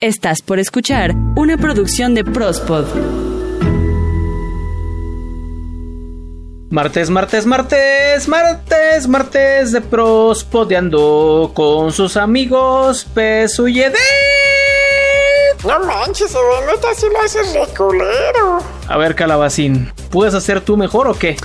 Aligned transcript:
Estás 0.00 0.42
por 0.42 0.60
escuchar 0.60 1.12
una 1.34 1.56
producción 1.56 2.14
de 2.14 2.22
Prospod. 2.22 2.86
Martes, 6.70 7.10
martes, 7.10 7.46
martes, 7.46 8.28
martes, 8.28 9.08
martes 9.08 9.72
de 9.72 9.80
Prospodeando 9.80 11.50
con 11.52 11.90
sus 11.90 12.16
amigos 12.16 13.08
Pesu 13.12 13.66
y 13.66 13.80
Eden. 13.80 13.96
No 15.66 15.80
manches, 15.80 16.32
neta, 16.32 16.94
si 16.94 17.06
lo 17.06 17.20
haces 17.20 17.52
reculero. 17.54 18.60
A 18.86 18.96
ver, 18.98 19.16
Calabacín, 19.16 19.92
¿puedes 20.10 20.34
hacer 20.34 20.60
tú 20.60 20.76
mejor 20.76 21.08
o 21.08 21.14
qué? 21.14 21.36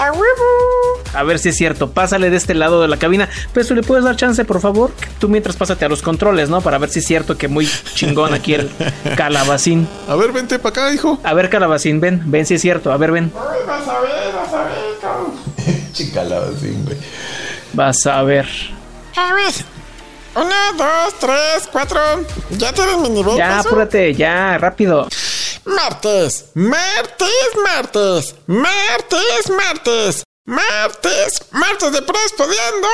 ¡A 0.00 0.12
huevo! 0.12 0.75
A 1.16 1.22
ver 1.22 1.38
si 1.38 1.48
es 1.48 1.56
cierto, 1.56 1.90
pásale 1.90 2.30
de 2.30 2.36
este 2.36 2.54
lado 2.54 2.82
de 2.82 2.88
la 2.88 2.98
cabina. 2.98 3.28
Pesu, 3.52 3.74
¿le 3.74 3.82
puedes 3.82 4.04
dar 4.04 4.16
chance, 4.16 4.44
por 4.44 4.60
favor? 4.60 4.90
Tú 5.18 5.28
mientras 5.28 5.56
pásate 5.56 5.84
a 5.84 5.88
los 5.88 6.02
controles, 6.02 6.48
¿no? 6.48 6.60
Para 6.60 6.78
ver 6.78 6.90
si 6.90 6.98
es 6.98 7.06
cierto 7.06 7.36
que 7.38 7.48
muy 7.48 7.68
chingón 7.94 8.34
aquí 8.34 8.54
el 8.54 8.70
Calabacín. 9.16 9.88
A 10.08 10.14
ver, 10.16 10.32
vente 10.32 10.58
para 10.58 10.70
acá, 10.84 10.94
hijo. 10.94 11.18
A 11.24 11.34
ver, 11.34 11.48
Calabacín, 11.50 12.00
ven, 12.00 12.22
ven 12.26 12.44
si 12.46 12.54
es 12.54 12.62
cierto. 12.62 12.92
A 12.92 12.96
ver, 12.96 13.12
ven. 13.12 13.32
Vas 13.34 13.88
a 13.88 14.00
ver, 14.00 14.34
vas 14.34 14.52
a 14.52 14.64
ver, 14.64 14.98
cabrón. 15.00 15.32
Chicalabacín, 15.92 16.84
güey. 16.84 16.98
Vas 17.72 18.06
a 18.06 18.22
ver. 18.22 18.46
A 19.16 19.32
ver. 19.34 19.52
Una, 20.34 20.72
dos, 20.76 21.14
tres, 21.18 21.68
cuatro. 21.72 21.98
¿Ya 22.50 22.72
tienes 22.72 22.98
mi 22.98 23.08
nivel? 23.08 23.36
Ya, 23.38 23.56
Pesu? 23.56 23.68
apúrate, 23.68 24.14
ya, 24.14 24.58
rápido. 24.58 25.08
Martes, 25.64 26.50
martes, 26.54 27.28
martes, 27.64 28.34
martes, 28.46 29.50
martes, 29.50 30.22
martes, 30.46 31.42
martes 31.52 31.92
de 31.92 32.02
Prospodeando. 32.02 32.88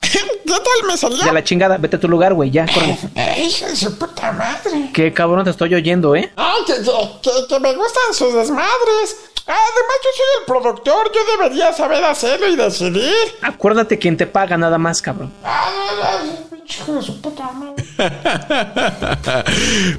¿Qué 0.00 0.20
tal 0.46 0.86
me 0.86 0.96
salió? 0.96 1.24
Ya 1.24 1.32
la 1.32 1.42
chingada, 1.42 1.78
vete 1.78 1.96
a 1.96 2.00
tu 2.00 2.08
lugar, 2.08 2.34
güey, 2.34 2.50
ya, 2.50 2.66
córrele. 2.72 2.96
Hijo 3.38 3.66
de 3.66 3.74
su 3.76 3.98
puta 3.98 4.30
madre. 4.32 4.90
Qué 4.92 5.12
cabrón 5.12 5.44
te 5.44 5.50
estoy 5.50 5.74
oyendo, 5.74 6.14
¿eh? 6.14 6.32
Ay, 6.36 6.62
que, 6.66 6.74
que, 6.74 6.90
que- 7.22 7.46
que 7.48 7.60
me 7.60 7.74
gustan 7.74 8.12
sus 8.12 8.34
desmadres. 8.34 9.16
Además, 9.46 9.96
yo 10.02 10.10
soy 10.16 10.26
el 10.40 10.44
productor, 10.46 11.12
yo 11.14 11.20
debería 11.36 11.72
saber 11.74 12.02
hacerlo 12.04 12.48
y 12.48 12.56
decidir. 12.56 13.12
Acuérdate 13.42 13.98
quién 13.98 14.16
te 14.16 14.26
paga 14.26 14.56
nada 14.56 14.78
más, 14.78 15.02
cabrón. 15.02 15.32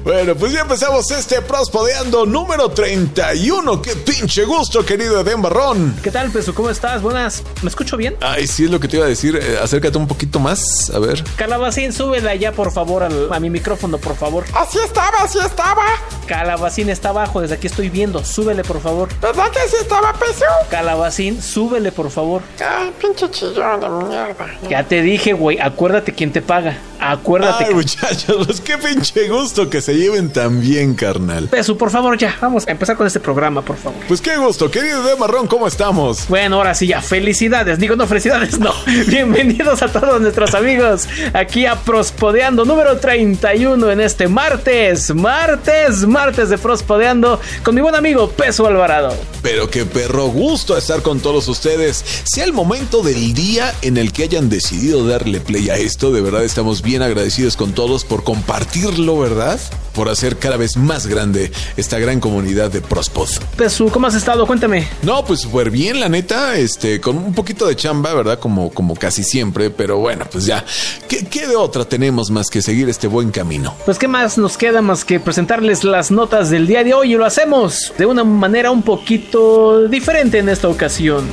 Bueno, 0.02 0.34
pues 0.34 0.52
ya 0.52 0.60
empezamos 0.60 1.10
este 1.10 1.40
Prospodeando 1.42 2.26
número 2.26 2.68
31. 2.70 3.82
¡Qué 3.82 3.94
pinche 3.96 4.44
gusto, 4.44 4.84
querido 4.84 5.20
Eden 5.20 5.42
Barrón! 5.42 5.96
¿Qué 6.02 6.10
tal, 6.10 6.30
Pesu? 6.30 6.52
¿Cómo 6.54 6.70
estás? 6.70 7.02
Buenas. 7.02 7.42
¿Me 7.62 7.68
escucho 7.68 7.96
bien? 7.96 8.16
Ay, 8.20 8.46
sí 8.46 8.64
es 8.64 8.70
lo 8.70 8.80
que 8.80 8.88
te 8.88 8.96
iba 8.96 9.06
a 9.06 9.08
decir. 9.08 9.36
Eh, 9.40 9.58
acércate 9.62 9.96
un 9.98 10.06
poquito 10.08 10.38
más. 10.40 10.90
A 10.90 10.98
ver. 10.98 11.22
Calabacín, 11.36 11.92
súbela 11.92 12.34
ya, 12.34 12.52
por 12.52 12.72
favor, 12.72 13.02
al- 13.04 13.32
a 13.32 13.40
mi 13.40 13.50
micrófono, 13.50 13.98
por 13.98 14.16
favor. 14.16 14.44
Así 14.54 14.78
estaba, 14.78 15.18
así 15.22 15.38
estaba. 15.38 15.84
Calabacín 16.26 16.90
está 16.90 17.10
abajo, 17.10 17.40
desde 17.40 17.54
aquí 17.54 17.66
estoy 17.68 17.88
viendo. 17.90 18.24
Súbele, 18.24 18.64
por 18.64 18.80
favor. 18.80 19.08
¿Verdad 19.36 19.52
que 19.52 19.58
así 19.58 19.76
estaba, 19.78 20.14
peso? 20.14 20.46
Calabacín, 20.70 21.42
súbele, 21.42 21.92
por 21.92 22.10
favor. 22.10 22.40
Ay, 22.58 22.90
pinche 22.98 23.30
chillón 23.30 23.80
de 23.80 23.88
mierda. 23.90 24.46
Ya 24.70 24.82
te 24.82 25.02
dije, 25.02 25.34
güey, 25.34 25.58
acuérdate 25.60 26.12
quién 26.14 26.32
te 26.32 26.40
paga. 26.40 26.78
Acuérdate. 27.00 27.64
Ay, 27.64 27.68
que- 27.70 27.74
muchachos, 27.74 28.46
pues 28.46 28.60
qué 28.60 28.78
pinche 28.78 29.28
gusto 29.28 29.68
que 29.70 29.80
se 29.80 29.94
lleven 29.94 30.30
tan 30.32 30.60
bien, 30.60 30.94
carnal. 30.94 31.48
Pesu, 31.48 31.76
por 31.76 31.90
favor, 31.90 32.16
ya. 32.18 32.36
Vamos 32.40 32.66
a 32.66 32.70
empezar 32.70 32.96
con 32.96 33.06
este 33.06 33.20
programa, 33.20 33.62
por 33.62 33.76
favor. 33.76 34.00
Pues 34.08 34.20
qué 34.20 34.36
gusto, 34.36 34.70
querido 34.70 35.06
Eden 35.06 35.18
Barrón, 35.18 35.46
¿cómo 35.46 35.66
estamos? 35.66 36.26
Bueno, 36.28 36.56
ahora 36.56 36.74
sí 36.74 36.86
ya, 36.86 37.00
felicidades. 37.02 37.78
Digo, 37.78 37.96
no, 37.96 38.06
felicidades, 38.06 38.58
no. 38.58 38.72
Bienvenidos 39.06 39.82
a 39.82 39.88
todos 39.92 40.20
nuestros 40.20 40.54
amigos 40.54 41.08
aquí 41.32 41.66
a 41.66 41.76
Prospodeando 41.76 42.64
número 42.64 42.98
31 42.98 43.90
en 43.90 44.00
este 44.00 44.28
martes, 44.28 45.14
martes, 45.14 46.06
martes 46.06 46.48
de 46.48 46.58
Prospodeando 46.58 47.40
con 47.62 47.74
mi 47.74 47.80
buen 47.80 47.94
amigo 47.94 48.30
Peso 48.30 48.66
Alvarado. 48.66 49.14
Pero 49.42 49.70
qué 49.70 49.84
perro 49.84 50.26
gusto 50.28 50.76
estar 50.76 51.02
con 51.02 51.20
todos 51.20 51.48
ustedes. 51.48 52.04
Sea 52.24 52.44
el 52.44 52.52
momento 52.52 53.02
del 53.02 53.32
día 53.34 53.72
en 53.82 53.96
el 53.96 54.12
que 54.12 54.24
hayan 54.24 54.48
decidido 54.48 55.06
darle 55.06 55.40
play 55.40 55.70
a 55.70 55.76
esto, 55.76 56.12
de 56.12 56.20
verdad 56.20 56.44
estamos 56.44 56.82
bien 56.86 57.02
agradecidos 57.02 57.56
con 57.56 57.72
todos 57.72 58.04
por 58.04 58.22
compartirlo, 58.22 59.18
¿verdad? 59.18 59.58
Por 59.92 60.08
hacer 60.08 60.36
cada 60.36 60.56
vez 60.56 60.76
más 60.76 61.08
grande 61.08 61.50
esta 61.76 61.98
gran 61.98 62.20
comunidad 62.20 62.70
de 62.70 62.80
Prospod. 62.80 63.28
Pesu, 63.56 63.90
¿cómo 63.90 64.06
has 64.06 64.14
estado? 64.14 64.46
Cuéntame. 64.46 64.86
No, 65.02 65.24
pues 65.24 65.40
súper 65.40 65.70
bien, 65.70 65.98
la 65.98 66.08
neta, 66.08 66.56
este, 66.56 67.00
con 67.00 67.18
un 67.18 67.34
poquito 67.34 67.66
de 67.66 67.74
chamba, 67.74 68.14
¿verdad? 68.14 68.38
Como, 68.38 68.70
como 68.70 68.94
casi 68.94 69.24
siempre, 69.24 69.70
pero 69.70 69.98
bueno, 69.98 70.26
pues 70.30 70.46
ya. 70.46 70.64
¿Qué, 71.08 71.26
qué 71.26 71.48
de 71.48 71.56
otra 71.56 71.84
tenemos 71.84 72.30
más 72.30 72.50
que 72.50 72.62
seguir 72.62 72.88
este 72.88 73.08
buen 73.08 73.32
camino? 73.32 73.74
Pues 73.84 73.98
qué 73.98 74.06
más 74.06 74.38
nos 74.38 74.56
queda 74.56 74.80
más 74.80 75.04
que 75.04 75.18
presentarles 75.18 75.82
las 75.82 76.12
notas 76.12 76.50
del 76.50 76.68
día 76.68 76.84
de 76.84 76.94
hoy 76.94 77.14
y 77.14 77.16
lo 77.16 77.24
hacemos 77.26 77.92
de 77.98 78.06
una 78.06 78.22
manera 78.22 78.70
un 78.70 78.82
poquito 78.82 79.88
diferente 79.88 80.38
en 80.38 80.48
esta 80.48 80.68
ocasión. 80.68 81.26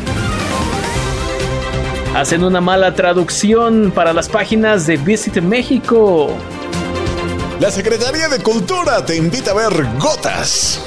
Hacen 2.16 2.44
una 2.44 2.62
mala 2.62 2.94
traducción 2.94 3.92
para 3.94 4.14
las 4.14 4.30
páginas 4.30 4.86
de 4.86 4.98
Visit 4.98 5.42
México. 5.42 6.30
La 7.60 7.72
Secretaría 7.72 8.30
de 8.30 8.38
Cultura 8.38 9.04
te 9.04 9.16
invita 9.16 9.50
a 9.50 9.56
ver 9.56 9.88
Gotas. 9.98 10.80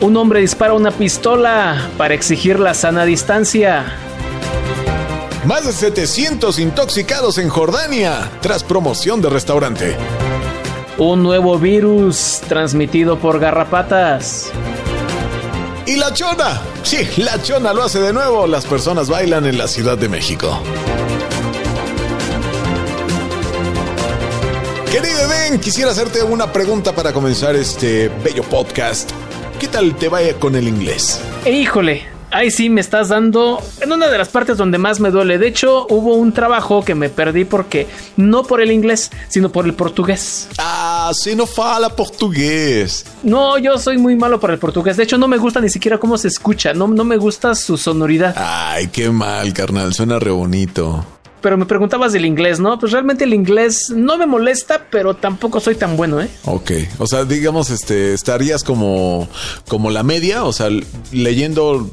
Un 0.00 0.16
hombre 0.16 0.40
dispara 0.40 0.72
una 0.72 0.92
pistola 0.92 1.90
para 1.98 2.14
exigir 2.14 2.58
la 2.58 2.72
sana 2.72 3.04
distancia. 3.04 3.84
Más 5.44 5.66
de 5.66 5.72
700 5.72 6.58
intoxicados 6.58 7.36
en 7.36 7.50
Jordania 7.50 8.30
tras 8.40 8.64
promoción 8.64 9.20
de 9.20 9.28
restaurante. 9.28 9.96
Un 10.96 11.22
nuevo 11.22 11.58
virus 11.58 12.40
transmitido 12.48 13.18
por 13.18 13.38
garrapatas. 13.40 14.50
Y 15.88 15.96
la 15.96 16.12
chona. 16.12 16.60
Sí, 16.82 16.98
la 17.16 17.40
chona 17.42 17.72
lo 17.72 17.82
hace 17.82 17.98
de 17.98 18.12
nuevo. 18.12 18.46
Las 18.46 18.66
personas 18.66 19.08
bailan 19.08 19.46
en 19.46 19.56
la 19.56 19.66
Ciudad 19.66 19.96
de 19.96 20.10
México. 20.10 20.60
Querido 24.92 25.18
Eden, 25.32 25.58
quisiera 25.58 25.90
hacerte 25.92 26.22
una 26.22 26.52
pregunta 26.52 26.94
para 26.94 27.14
comenzar 27.14 27.56
este 27.56 28.10
bello 28.22 28.42
podcast. 28.42 29.12
¿Qué 29.58 29.66
tal 29.66 29.96
te 29.96 30.10
vaya 30.10 30.34
con 30.34 30.56
el 30.56 30.68
inglés? 30.68 31.22
Híjole, 31.50 32.06
ahí 32.30 32.50
sí 32.50 32.68
me 32.68 32.82
estás 32.82 33.08
dando 33.08 33.58
en 33.80 33.90
una 33.90 34.08
de 34.08 34.18
las 34.18 34.28
partes 34.28 34.58
donde 34.58 34.76
más 34.76 35.00
me 35.00 35.10
duele. 35.10 35.38
De 35.38 35.48
hecho, 35.48 35.86
hubo 35.88 36.16
un 36.16 36.32
trabajo 36.32 36.84
que 36.84 36.94
me 36.94 37.08
perdí 37.08 37.46
porque 37.46 37.86
no 38.18 38.42
por 38.42 38.60
el 38.60 38.72
inglés, 38.72 39.10
sino 39.28 39.50
por 39.50 39.64
el 39.64 39.72
portugués. 39.72 40.48
Ah, 40.58 40.87
se 41.14 41.34
no 41.34 41.46
fala 41.46 41.90
portugués. 41.90 43.04
No, 43.22 43.58
yo 43.58 43.78
soy 43.78 43.98
muy 43.98 44.16
malo 44.16 44.40
para 44.40 44.54
el 44.54 44.58
portugués. 44.58 44.96
De 44.96 45.04
hecho, 45.04 45.18
no 45.18 45.28
me 45.28 45.38
gusta 45.38 45.60
ni 45.60 45.68
siquiera 45.68 45.98
cómo 45.98 46.18
se 46.18 46.28
escucha. 46.28 46.72
No, 46.72 46.88
no 46.88 47.04
me 47.04 47.16
gusta 47.16 47.54
su 47.54 47.76
sonoridad. 47.76 48.34
Ay, 48.36 48.88
qué 48.88 49.10
mal, 49.10 49.52
carnal. 49.52 49.94
Suena 49.94 50.18
re 50.18 50.30
bonito. 50.30 51.04
Pero 51.40 51.56
me 51.56 51.66
preguntabas 51.66 52.12
del 52.12 52.24
inglés, 52.24 52.58
¿no? 52.58 52.78
Pues 52.78 52.92
realmente 52.92 53.24
el 53.24 53.32
inglés 53.32 53.90
no 53.94 54.18
me 54.18 54.26
molesta, 54.26 54.86
pero 54.90 55.14
tampoco 55.14 55.60
soy 55.60 55.76
tan 55.76 55.96
bueno, 55.96 56.20
¿eh? 56.20 56.28
Ok, 56.44 56.72
o 56.98 57.06
sea, 57.06 57.24
digamos, 57.24 57.70
este, 57.70 58.12
estarías 58.12 58.64
como, 58.64 59.28
como 59.68 59.90
la 59.90 60.02
media, 60.02 60.42
o 60.44 60.52
sea, 60.52 60.68
leyendo 61.12 61.88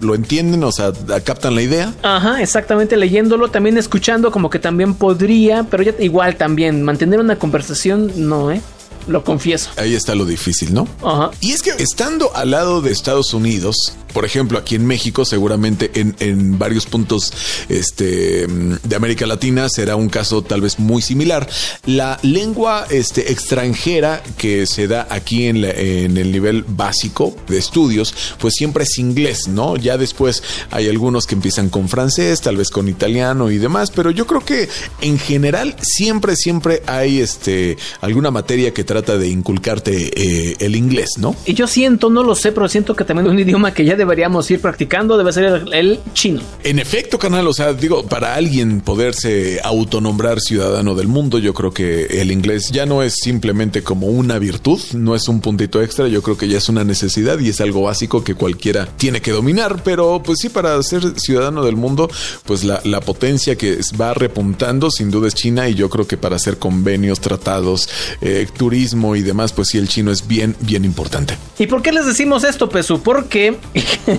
lo 0.00 0.14
entienden, 0.14 0.64
o 0.64 0.72
sea, 0.72 0.92
captan 1.24 1.54
la 1.54 1.62
idea. 1.62 1.92
Ajá, 2.02 2.42
exactamente, 2.42 2.96
leyéndolo, 2.96 3.48
también 3.48 3.78
escuchando 3.78 4.30
como 4.30 4.50
que 4.50 4.58
también 4.58 4.94
podría, 4.94 5.64
pero 5.64 5.82
ya 5.82 5.94
igual 5.98 6.36
también, 6.36 6.82
mantener 6.82 7.20
una 7.20 7.36
conversación, 7.36 8.12
no, 8.16 8.50
¿eh? 8.50 8.60
Lo 9.08 9.22
confieso. 9.24 9.70
Ahí 9.76 9.94
está 9.94 10.14
lo 10.14 10.24
difícil, 10.24 10.74
¿no? 10.74 10.88
Ajá. 11.04 11.30
Y 11.40 11.52
es 11.52 11.62
que 11.62 11.70
estando 11.78 12.34
al 12.34 12.50
lado 12.50 12.80
de 12.82 12.90
Estados 12.92 13.32
Unidos, 13.34 13.76
por 14.12 14.24
ejemplo, 14.24 14.58
aquí 14.58 14.74
en 14.76 14.86
México, 14.86 15.24
seguramente 15.24 15.90
en, 15.94 16.16
en 16.20 16.58
varios 16.58 16.86
puntos 16.86 17.32
este, 17.68 18.46
de 18.46 18.96
América 18.96 19.26
Latina 19.26 19.68
será 19.68 19.96
un 19.96 20.08
caso 20.08 20.42
tal 20.42 20.60
vez 20.62 20.78
muy 20.78 21.02
similar. 21.02 21.48
La 21.84 22.18
lengua 22.22 22.86
este, 22.90 23.30
extranjera 23.32 24.22
que 24.38 24.66
se 24.66 24.88
da 24.88 25.06
aquí 25.10 25.44
en, 25.46 25.60
la- 25.60 25.70
en 25.70 26.16
el 26.16 26.32
nivel 26.32 26.64
básico 26.66 27.36
de 27.48 27.58
estudios, 27.58 28.14
pues 28.38 28.54
siempre 28.54 28.84
es 28.84 28.98
inglés, 28.98 29.48
¿no? 29.48 29.76
Ya 29.76 29.98
después 29.98 30.42
hay 30.70 30.88
algunos 30.88 31.26
que 31.26 31.34
empiezan 31.34 31.68
con 31.68 31.88
francés, 31.88 32.40
tal 32.40 32.56
vez 32.56 32.70
con 32.70 32.88
italiano 32.88 33.50
y 33.50 33.58
demás, 33.58 33.90
pero 33.90 34.10
yo 34.10 34.26
creo 34.26 34.44
que 34.44 34.68
en 35.02 35.18
general 35.18 35.76
siempre, 35.82 36.36
siempre 36.36 36.82
hay 36.86 37.20
este, 37.20 37.76
alguna 38.00 38.30
materia 38.30 38.72
que 38.72 38.84
trata 38.96 39.18
de 39.18 39.28
inculcarte 39.28 40.10
eh, 40.16 40.56
el 40.58 40.74
inglés, 40.74 41.10
¿no? 41.18 41.36
Y 41.44 41.54
yo 41.54 41.66
siento, 41.66 42.10
no 42.10 42.22
lo 42.22 42.34
sé, 42.34 42.52
pero 42.52 42.68
siento 42.68 42.96
que 42.96 43.04
también 43.04 43.26
es 43.26 43.32
un 43.32 43.38
idioma 43.38 43.74
que 43.74 43.84
ya 43.84 43.94
debería 43.94 44.16
deberíamos 44.16 44.50
ir 44.50 44.62
practicando 44.62 45.18
debe 45.18 45.30
ser 45.30 45.44
el, 45.44 45.74
el 45.74 46.00
chino. 46.14 46.40
En 46.64 46.78
efecto, 46.78 47.18
canal, 47.18 47.46
o 47.46 47.52
sea, 47.52 47.74
digo, 47.74 48.06
para 48.06 48.34
alguien 48.34 48.80
poderse 48.80 49.60
autonombrar 49.62 50.40
ciudadano 50.40 50.94
del 50.94 51.06
mundo, 51.06 51.38
yo 51.38 51.52
creo 51.52 51.70
que 51.70 52.06
el 52.22 52.32
inglés 52.32 52.70
ya 52.72 52.86
no 52.86 53.02
es 53.02 53.16
simplemente 53.22 53.82
como 53.82 54.06
una 54.06 54.38
virtud, 54.38 54.80
no 54.94 55.14
es 55.14 55.28
un 55.28 55.42
puntito 55.42 55.82
extra, 55.82 56.08
yo 56.08 56.22
creo 56.22 56.38
que 56.38 56.48
ya 56.48 56.56
es 56.56 56.70
una 56.70 56.82
necesidad 56.82 57.38
y 57.40 57.50
es 57.50 57.60
algo 57.60 57.82
básico 57.82 58.24
que 58.24 58.34
cualquiera 58.34 58.86
tiene 58.96 59.20
que 59.20 59.32
dominar, 59.32 59.82
pero 59.84 60.22
pues 60.24 60.38
sí, 60.40 60.48
para 60.48 60.82
ser 60.82 61.20
ciudadano 61.20 61.62
del 61.62 61.76
mundo, 61.76 62.08
pues 62.46 62.64
la, 62.64 62.80
la 62.84 63.02
potencia 63.02 63.56
que 63.56 63.80
va 64.00 64.14
repuntando 64.14 64.90
sin 64.90 65.10
duda 65.10 65.28
es 65.28 65.34
China 65.34 65.68
y 65.68 65.74
yo 65.74 65.90
creo 65.90 66.06
que 66.06 66.16
para 66.16 66.36
hacer 66.36 66.56
convenios, 66.56 67.20
tratados, 67.20 67.90
eh, 68.22 68.46
turismo 68.56 68.85
y 68.92 69.22
demás, 69.22 69.52
pues 69.52 69.68
sí, 69.68 69.78
el 69.78 69.88
chino 69.88 70.10
es 70.10 70.26
bien, 70.26 70.56
bien 70.60 70.84
importante. 70.84 71.36
¿Y 71.58 71.66
por 71.66 71.82
qué 71.82 71.92
les 71.92 72.06
decimos 72.06 72.44
esto, 72.44 72.68
Pesu? 72.68 73.00
Porque 73.00 73.56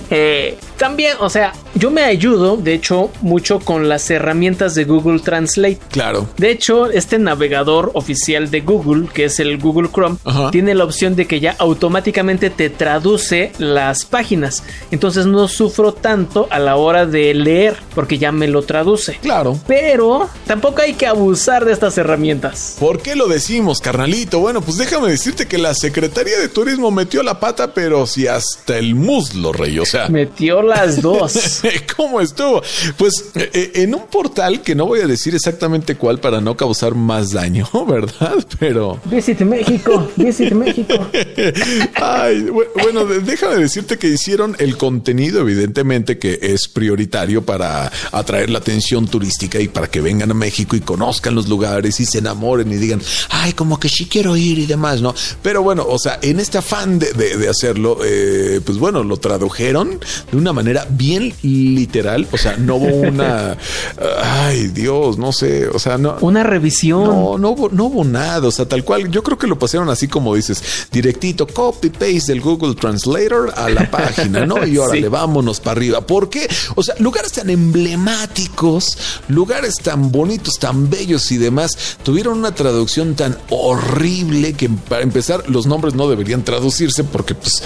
también, 0.78 1.16
o 1.20 1.28
sea, 1.28 1.52
yo 1.74 1.90
me 1.90 2.02
ayudo, 2.02 2.56
de 2.56 2.74
hecho, 2.74 3.10
mucho 3.20 3.60
con 3.60 3.88
las 3.88 4.10
herramientas 4.10 4.74
de 4.74 4.84
Google 4.84 5.20
Translate. 5.20 5.78
Claro. 5.90 6.28
De 6.36 6.50
hecho, 6.50 6.90
este 6.90 7.18
navegador 7.18 7.90
oficial 7.94 8.50
de 8.50 8.60
Google, 8.60 9.08
que 9.12 9.24
es 9.26 9.38
el 9.40 9.58
Google 9.58 9.88
Chrome, 9.92 10.16
Ajá. 10.24 10.50
tiene 10.50 10.74
la 10.74 10.84
opción 10.84 11.14
de 11.16 11.26
que 11.26 11.40
ya 11.40 11.54
automáticamente 11.58 12.50
te 12.50 12.70
traduce 12.70 13.52
las 13.58 14.04
páginas. 14.04 14.62
Entonces 14.90 15.26
no 15.26 15.46
sufro 15.48 15.92
tanto 15.92 16.48
a 16.50 16.58
la 16.58 16.76
hora 16.76 17.06
de 17.06 17.34
leer, 17.34 17.76
porque 17.94 18.18
ya 18.18 18.32
me 18.32 18.48
lo 18.48 18.62
traduce. 18.62 19.18
Claro. 19.22 19.58
Pero 19.66 20.28
tampoco 20.46 20.82
hay 20.82 20.94
que 20.94 21.06
abusar 21.06 21.64
de 21.64 21.72
estas 21.72 21.96
herramientas. 21.98 22.76
¿Por 22.78 23.00
qué 23.00 23.14
lo 23.14 23.28
decimos, 23.28 23.80
carnalito? 23.80 24.40
Bueno, 24.40 24.60
pues 24.60 24.78
déjame 24.78 25.10
decirte 25.10 25.46
que 25.46 25.58
la 25.58 25.74
Secretaría 25.74 26.38
de 26.38 26.48
Turismo 26.48 26.90
metió 26.90 27.22
la 27.22 27.38
pata, 27.40 27.72
pero 27.74 28.06
si 28.06 28.26
hasta 28.26 28.78
el 28.78 28.94
muslo, 28.94 29.52
rey. 29.52 29.78
O 29.78 29.86
sea, 29.86 30.08
Metió 30.08 30.62
las 30.62 31.00
dos. 31.02 31.60
¿Cómo 31.96 32.20
estuvo? 32.20 32.62
Pues 32.96 33.12
eh, 33.34 33.50
eh, 33.52 33.70
en 33.76 33.94
un 33.94 34.06
portal 34.06 34.62
que 34.62 34.74
no 34.74 34.86
voy 34.86 35.00
a 35.00 35.06
decir 35.06 35.34
exactamente 35.34 35.96
cuál 35.96 36.20
para 36.20 36.40
no 36.40 36.56
causar 36.56 36.94
más 36.94 37.32
daño, 37.32 37.68
¿verdad? 37.88 38.36
Pero... 38.58 39.00
Visit 39.06 39.40
México, 39.40 40.10
Visit 40.16 40.52
México. 40.52 40.94
Ay, 41.94 42.42
bu- 42.46 42.66
bueno, 42.82 43.04
déjame 43.04 43.56
decirte 43.56 43.98
que 43.98 44.08
hicieron 44.08 44.56
el 44.58 44.76
contenido, 44.76 45.40
evidentemente, 45.40 46.18
que 46.18 46.38
es 46.42 46.68
prioritario 46.68 47.42
para 47.44 47.90
atraer 48.12 48.50
la 48.50 48.58
atención 48.58 49.06
turística 49.08 49.60
y 49.60 49.68
para 49.68 49.88
que 49.90 50.00
vengan 50.00 50.30
a 50.30 50.34
México 50.34 50.76
y 50.76 50.80
conozcan 50.80 51.34
los 51.34 51.48
lugares 51.48 52.00
y 52.00 52.06
se 52.06 52.18
enamoren 52.18 52.70
y 52.72 52.76
digan, 52.76 53.00
ay, 53.30 53.52
como 53.52 53.78
que 53.80 53.88
sí 53.88 54.06
quiero 54.06 54.36
ir 54.36 54.58
y 54.58 54.66
demás, 54.66 55.00
¿no? 55.00 55.14
Pero 55.42 55.62
bueno, 55.62 55.84
o 55.88 55.98
sea, 55.98 56.18
en 56.22 56.40
este 56.40 56.58
afán 56.58 56.98
de, 56.98 57.12
de- 57.12 57.36
de 57.36 57.48
hacerlo, 57.48 57.98
eh, 58.04 58.60
pues 58.64 58.78
bueno, 58.78 59.02
lo 59.04 59.16
tradujeron 59.18 59.98
de 60.30 60.36
una 60.36 60.52
manera 60.52 60.86
bien 60.90 61.32
literal, 61.48 62.26
o 62.32 62.38
sea, 62.38 62.56
no 62.56 62.76
hubo 62.76 62.96
una, 63.08 63.56
ay, 64.22 64.68
Dios, 64.68 65.18
no 65.18 65.32
sé, 65.32 65.68
o 65.68 65.78
sea, 65.78 65.98
no. 65.98 66.16
Una 66.20 66.42
revisión. 66.42 67.04
No, 67.04 67.38
no 67.38 67.50
hubo, 67.50 67.68
no 67.68 67.84
hubo 67.84 68.04
nada, 68.04 68.46
o 68.48 68.50
sea, 68.50 68.66
tal 68.66 68.84
cual. 68.84 69.10
Yo 69.10 69.22
creo 69.22 69.38
que 69.38 69.46
lo 69.46 69.58
pasaron 69.58 69.88
así 69.90 70.08
como 70.08 70.34
dices, 70.34 70.62
directito, 70.92 71.46
copy 71.46 71.90
paste 71.90 72.22
del 72.28 72.40
Google 72.40 72.74
Translator 72.74 73.52
a 73.56 73.68
la 73.70 73.90
página, 73.90 74.44
¿no? 74.46 74.66
Y 74.66 74.78
órale, 74.78 75.02
Sí. 75.02 75.08
vámonos 75.08 75.60
para 75.60 75.72
arriba. 75.78 76.00
¿Por 76.06 76.28
qué? 76.30 76.48
O 76.74 76.82
sea, 76.82 76.94
lugares 76.98 77.32
tan 77.32 77.50
emblemáticos, 77.50 78.96
lugares 79.28 79.74
tan 79.82 80.10
bonitos, 80.10 80.54
tan 80.58 80.88
bellos 80.90 81.30
y 81.32 81.38
demás, 81.38 81.70
tuvieron 82.02 82.38
una 82.38 82.54
traducción 82.54 83.14
tan 83.14 83.36
horrible 83.50 84.54
que 84.54 84.68
para 84.68 85.02
empezar 85.02 85.48
los 85.48 85.66
nombres 85.66 85.94
no 85.94 86.08
deberían 86.08 86.42
traducirse 86.44 87.04
porque 87.04 87.34
pues 87.34 87.62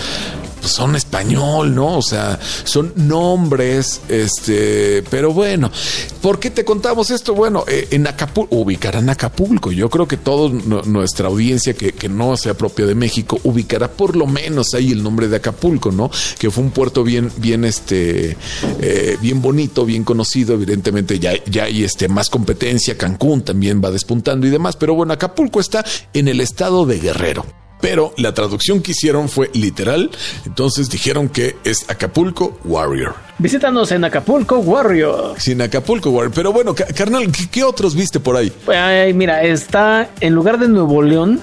pues 0.62 0.74
son 0.74 0.94
español, 0.94 1.74
¿no? 1.74 1.98
O 1.98 2.02
sea, 2.02 2.38
son 2.62 2.92
nombres, 2.94 4.00
este, 4.08 5.02
pero 5.10 5.32
bueno, 5.32 5.72
¿por 6.20 6.38
qué 6.38 6.50
te 6.50 6.64
contamos 6.64 7.10
esto? 7.10 7.34
Bueno, 7.34 7.64
eh, 7.66 7.88
en 7.90 8.06
Acapulco, 8.06 8.54
ubicarán 8.54 9.10
Acapulco. 9.10 9.72
Yo 9.72 9.90
creo 9.90 10.06
que 10.06 10.16
toda 10.16 10.50
nuestra 10.86 11.26
audiencia 11.26 11.74
que, 11.74 11.92
que 11.92 12.08
no 12.08 12.36
sea 12.36 12.54
propia 12.54 12.86
de 12.86 12.94
México 12.94 13.40
ubicará 13.42 13.90
por 13.90 14.14
lo 14.14 14.26
menos 14.26 14.68
ahí 14.74 14.92
el 14.92 15.02
nombre 15.02 15.26
de 15.26 15.36
Acapulco, 15.36 15.90
¿no? 15.90 16.12
Que 16.38 16.48
fue 16.50 16.62
un 16.62 16.70
puerto 16.70 17.02
bien, 17.02 17.32
bien, 17.38 17.64
este, 17.64 18.36
eh, 18.80 19.16
bien 19.20 19.42
bonito, 19.42 19.84
bien 19.84 20.04
conocido. 20.04 20.54
Evidentemente 20.54 21.18
ya, 21.18 21.32
ya 21.44 21.64
hay 21.64 21.82
este, 21.82 22.06
más 22.06 22.30
competencia. 22.30 22.96
Cancún 22.96 23.42
también 23.42 23.82
va 23.84 23.90
despuntando 23.90 24.46
y 24.46 24.50
demás. 24.50 24.76
Pero 24.76 24.94
bueno, 24.94 25.12
Acapulco 25.12 25.58
está 25.58 25.84
en 26.12 26.28
el 26.28 26.40
estado 26.40 26.86
de 26.86 27.00
Guerrero. 27.00 27.61
Pero 27.82 28.14
la 28.16 28.32
traducción 28.32 28.80
que 28.80 28.92
hicieron 28.92 29.28
fue 29.28 29.50
literal, 29.52 30.10
entonces 30.46 30.88
dijeron 30.88 31.28
que 31.28 31.56
es 31.64 31.90
Acapulco 31.90 32.58
Warrior. 32.64 33.16
Visítanos 33.38 33.90
en 33.92 34.04
Acapulco 34.04 34.58
Warrior. 34.58 35.34
Sin 35.38 35.60
Acapulco 35.62 36.10
Warrior. 36.10 36.32
Pero 36.34 36.52
bueno, 36.52 36.74
ca- 36.74 36.86
carnal, 36.86 37.30
¿qué, 37.32 37.48
qué 37.50 37.64
otros 37.64 37.94
viste 37.94 38.20
por 38.20 38.36
ahí? 38.36 38.52
Ay, 38.68 39.12
mira, 39.14 39.42
está 39.42 40.10
en 40.20 40.34
lugar 40.34 40.58
de 40.58 40.68
Nuevo 40.68 41.02
León, 41.02 41.40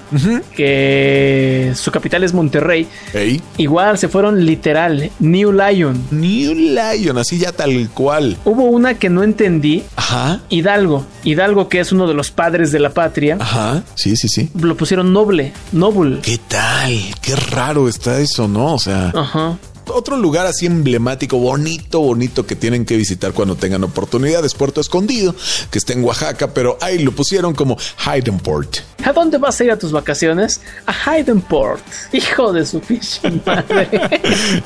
que 0.56 1.72
su 1.74 1.90
capital 1.90 2.24
es 2.24 2.32
Monterrey. 2.32 2.86
Ey, 3.12 3.40
Igual 3.58 3.98
se 3.98 4.08
fueron 4.08 4.44
literal, 4.46 5.10
New 5.18 5.52
Lion. 5.52 6.02
New 6.10 6.54
Lion, 6.54 7.18
así 7.18 7.38
ya 7.38 7.52
tal 7.52 7.88
cual. 7.90 8.36
Hubo 8.44 8.64
una 8.64 8.94
que 8.94 9.10
no 9.10 9.22
entendí, 9.22 9.82
Ajá, 9.96 10.40
Hidalgo. 10.48 11.04
Hidalgo, 11.24 11.68
que 11.68 11.80
es 11.80 11.92
uno 11.92 12.06
de 12.06 12.14
los 12.14 12.30
padres 12.30 12.72
de 12.72 12.78
la 12.78 12.90
patria, 12.90 13.36
ajá, 13.40 13.82
sí, 13.94 14.16
sí, 14.16 14.28
sí. 14.28 14.48
lo 14.58 14.74
pusieron 14.76 15.12
noble, 15.12 15.52
noble. 15.72 16.20
¿Qué 16.22 16.38
tal? 16.48 16.92
Qué 17.20 17.36
raro 17.36 17.88
está 17.88 18.18
eso, 18.20 18.48
¿no? 18.48 18.74
O 18.74 18.78
sea, 18.78 19.12
Ajá. 19.14 19.58
Otro 19.86 20.16
lugar 20.16 20.46
así 20.46 20.66
emblemático, 20.66 21.38
bonito, 21.38 22.00
bonito 22.00 22.46
que 22.46 22.56
tienen 22.56 22.84
que 22.84 22.96
visitar 22.96 23.32
cuando 23.32 23.56
tengan 23.56 23.84
oportunidad 23.84 24.44
es 24.44 24.54
Puerto 24.54 24.80
Escondido, 24.80 25.34
que 25.70 25.78
está 25.78 25.92
en 25.92 26.04
Oaxaca, 26.04 26.52
pero 26.54 26.78
ahí 26.80 26.98
lo 26.98 27.12
pusieron 27.12 27.54
como 27.54 27.76
Haydenport. 28.04 28.78
¿A 29.04 29.12
dónde 29.12 29.38
vas 29.38 29.60
a 29.60 29.64
ir 29.64 29.70
a 29.70 29.78
tus 29.78 29.92
vacaciones? 29.92 30.60
A 30.86 31.10
Haydenport. 31.10 31.82
Hijo 32.12 32.52
de 32.52 32.66
su 32.66 32.80
pinche 32.80 33.30
madre. 33.44 33.90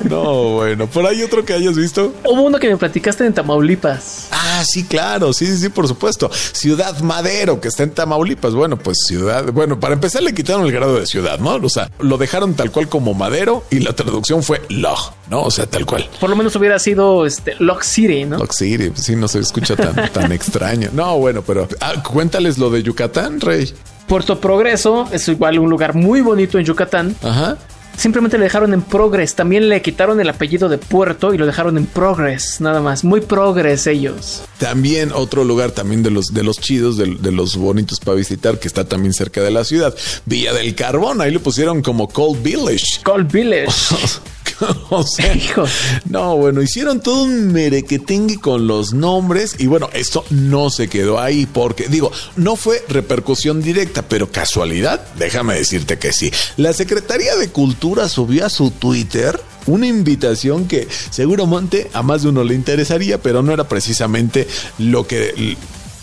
No, 0.09 0.55
bueno, 0.55 0.87
por 0.87 1.05
ahí 1.05 1.23
otro 1.23 1.43
que 1.45 1.53
hayas 1.53 1.75
visto. 1.75 2.13
Hubo 2.23 2.41
uno 2.43 2.59
que 2.59 2.69
me 2.69 2.77
platicaste 2.77 3.25
en 3.25 3.33
Tamaulipas. 3.33 4.27
Ah, 4.31 4.44
sí, 4.65 4.83
claro, 4.83 5.33
sí, 5.33 5.45
sí, 5.47 5.57
sí, 5.57 5.69
por 5.69 5.87
supuesto. 5.87 6.29
Ciudad 6.31 6.99
Madero, 6.99 7.59
que 7.59 7.67
está 7.67 7.83
en 7.83 7.91
Tamaulipas. 7.91 8.53
Bueno, 8.53 8.77
pues 8.77 8.97
ciudad, 9.07 9.51
bueno, 9.51 9.79
para 9.79 9.93
empezar 9.93 10.23
le 10.23 10.33
quitaron 10.33 10.65
el 10.65 10.71
grado 10.71 10.99
de 10.99 11.05
ciudad, 11.05 11.39
¿no? 11.39 11.55
O 11.55 11.69
sea, 11.69 11.89
lo 11.99 12.17
dejaron 12.17 12.53
tal 12.53 12.71
cual 12.71 12.89
como 12.89 13.13
Madero 13.13 13.63
y 13.69 13.79
la 13.79 13.93
traducción 13.93 14.43
fue 14.43 14.61
Log, 14.69 15.13
¿no? 15.29 15.43
O 15.43 15.51
sea, 15.51 15.65
tal 15.65 15.85
cual. 15.85 16.09
Por 16.19 16.29
lo 16.29 16.35
menos 16.35 16.55
hubiera 16.55 16.79
sido 16.79 17.25
este, 17.25 17.55
Lock 17.59 17.83
City, 17.83 18.25
¿no? 18.25 18.37
Log 18.37 18.53
City, 18.53 18.91
sí, 18.95 19.15
no 19.15 19.27
se 19.27 19.39
escucha 19.39 19.75
tan, 19.75 20.11
tan 20.13 20.31
extraño. 20.31 20.89
No, 20.93 21.17
bueno, 21.17 21.41
pero 21.41 21.67
ah, 21.81 22.01
cuéntales 22.03 22.57
lo 22.57 22.69
de 22.69 22.83
Yucatán, 22.83 23.41
Rey. 23.41 23.73
Puerto 24.07 24.39
Progreso 24.39 25.07
es 25.11 25.27
igual 25.27 25.57
un 25.59 25.69
lugar 25.69 25.95
muy 25.95 26.21
bonito 26.21 26.59
en 26.59 26.65
Yucatán. 26.65 27.15
Ajá. 27.23 27.57
Simplemente 27.97 28.37
le 28.37 28.43
dejaron 28.45 28.73
en 28.73 28.81
Progress. 28.81 29.35
También 29.35 29.69
le 29.69 29.81
quitaron 29.81 30.19
el 30.19 30.29
apellido 30.29 30.69
de 30.69 30.77
Puerto 30.77 31.33
y 31.33 31.37
lo 31.37 31.45
dejaron 31.45 31.77
en 31.77 31.85
Progress, 31.85 32.61
nada 32.61 32.81
más. 32.81 33.03
Muy 33.03 33.21
Progress 33.21 33.87
ellos. 33.87 34.43
También 34.57 35.11
otro 35.13 35.43
lugar 35.43 35.71
también 35.71 36.03
de 36.03 36.11
los 36.11 36.27
de 36.27 36.43
los 36.43 36.57
chidos, 36.57 36.97
de, 36.97 37.15
de 37.15 37.31
los 37.31 37.55
bonitos 37.55 37.99
para 37.99 38.17
visitar, 38.17 38.59
que 38.59 38.67
está 38.67 38.85
también 38.85 39.13
cerca 39.13 39.41
de 39.41 39.51
la 39.51 39.63
ciudad. 39.63 39.95
Villa 40.25 40.53
del 40.53 40.75
Carbón, 40.75 41.21
ahí 41.21 41.31
lo 41.31 41.39
pusieron 41.39 41.81
como 41.81 42.07
Cold 42.07 42.41
Village. 42.41 42.85
Cold 43.03 43.31
Village. 43.31 43.71
o 44.89 45.03
sea, 45.03 45.35
Hijo. 45.35 45.65
no, 46.09 46.37
bueno, 46.37 46.61
hicieron 46.61 47.01
todo 47.01 47.23
un 47.23 47.51
merequetengue 47.51 48.39
con 48.39 48.67
los 48.67 48.93
nombres 48.93 49.55
y 49.59 49.67
bueno, 49.67 49.89
esto 49.93 50.25
no 50.29 50.69
se 50.69 50.87
quedó 50.87 51.19
ahí 51.19 51.45
porque, 51.45 51.87
digo, 51.87 52.11
no 52.35 52.55
fue 52.55 52.83
repercusión 52.87 53.61
directa, 53.61 54.03
pero 54.03 54.31
casualidad, 54.31 55.05
déjame 55.17 55.55
decirte 55.55 55.97
que 55.97 56.13
sí. 56.13 56.31
La 56.57 56.73
Secretaría 56.73 57.35
de 57.35 57.49
Cultura 57.49 58.09
subió 58.09 58.45
a 58.45 58.49
su 58.49 58.71
Twitter 58.71 59.39
una 59.67 59.87
invitación 59.87 60.67
que 60.67 60.87
seguramente 61.09 61.89
a 61.93 62.03
más 62.03 62.23
de 62.23 62.29
uno 62.29 62.43
le 62.43 62.55
interesaría, 62.55 63.21
pero 63.21 63.41
no 63.41 63.51
era 63.51 63.67
precisamente 63.67 64.47
lo 64.77 65.07
que 65.07 65.57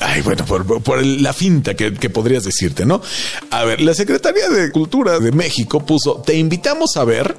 Ay, 0.04 0.20
bueno, 0.22 0.44
por, 0.44 0.82
por 0.82 1.04
la 1.04 1.32
finta 1.32 1.74
que, 1.74 1.94
que 1.94 2.10
podrías 2.10 2.42
decirte, 2.42 2.84
¿no? 2.84 3.00
A 3.50 3.64
ver, 3.64 3.80
la 3.80 3.94
Secretaría 3.94 4.48
de 4.48 4.72
Cultura 4.72 5.20
de 5.20 5.30
México 5.30 5.86
puso, 5.86 6.16
te 6.26 6.36
invitamos 6.36 6.96
a 6.96 7.04
ver, 7.04 7.36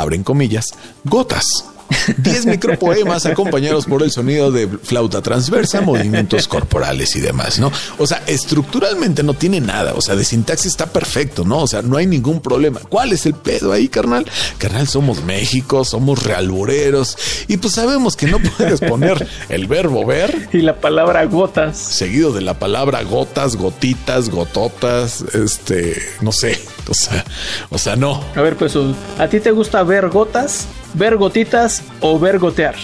abren 0.00 0.22
comillas, 0.22 0.66
gotas. 1.04 1.44
10 2.16 2.46
micropoemas 2.46 3.26
acompañados 3.26 3.86
por 3.86 4.02
el 4.02 4.10
sonido 4.10 4.50
de 4.50 4.68
flauta 4.68 5.22
transversa, 5.22 5.80
movimientos 5.80 6.48
corporales 6.48 7.14
y 7.16 7.20
demás, 7.20 7.58
¿no? 7.58 7.70
O 7.98 8.06
sea, 8.06 8.22
estructuralmente 8.26 9.22
no 9.22 9.34
tiene 9.34 9.60
nada, 9.60 9.94
o 9.94 10.00
sea, 10.00 10.16
de 10.16 10.24
sintaxis 10.24 10.72
está 10.72 10.86
perfecto, 10.86 11.44
¿no? 11.44 11.58
O 11.58 11.66
sea, 11.66 11.82
no 11.82 11.96
hay 11.96 12.06
ningún 12.06 12.40
problema. 12.40 12.80
¿Cuál 12.88 13.12
es 13.12 13.26
el 13.26 13.34
pedo 13.34 13.72
ahí, 13.72 13.88
carnal? 13.88 14.26
Carnal, 14.58 14.88
somos 14.88 15.22
México, 15.24 15.84
somos 15.84 16.22
realbureros 16.22 17.16
y 17.48 17.56
pues 17.56 17.74
sabemos 17.74 18.16
que 18.16 18.26
no 18.26 18.38
puedes 18.38 18.80
poner 18.80 19.26
el 19.48 19.66
verbo 19.66 20.04
ver 20.04 20.48
Y 20.52 20.58
la 20.58 20.76
palabra 20.80 21.24
gotas. 21.24 21.78
seguido 21.78 22.32
de 22.32 22.40
la 22.40 22.58
palabra 22.58 23.02
gotas, 23.02 23.56
gotitas, 23.56 24.30
gototas, 24.30 25.22
este, 25.34 26.00
no 26.20 26.32
sé, 26.32 26.58
o 26.88 26.94
sea, 26.94 27.24
o 27.70 27.78
sea, 27.78 27.96
no. 27.96 28.22
A 28.34 28.42
ver, 28.42 28.56
pues, 28.56 28.74
¿a 29.18 29.28
ti 29.28 29.40
te 29.40 29.50
gusta 29.50 29.82
ver 29.82 30.08
gotas? 30.08 30.66
¿Ver 30.96 31.16
gotitas 31.16 31.82
o 32.00 32.18
ver 32.18 32.38
gotear? 32.38 32.74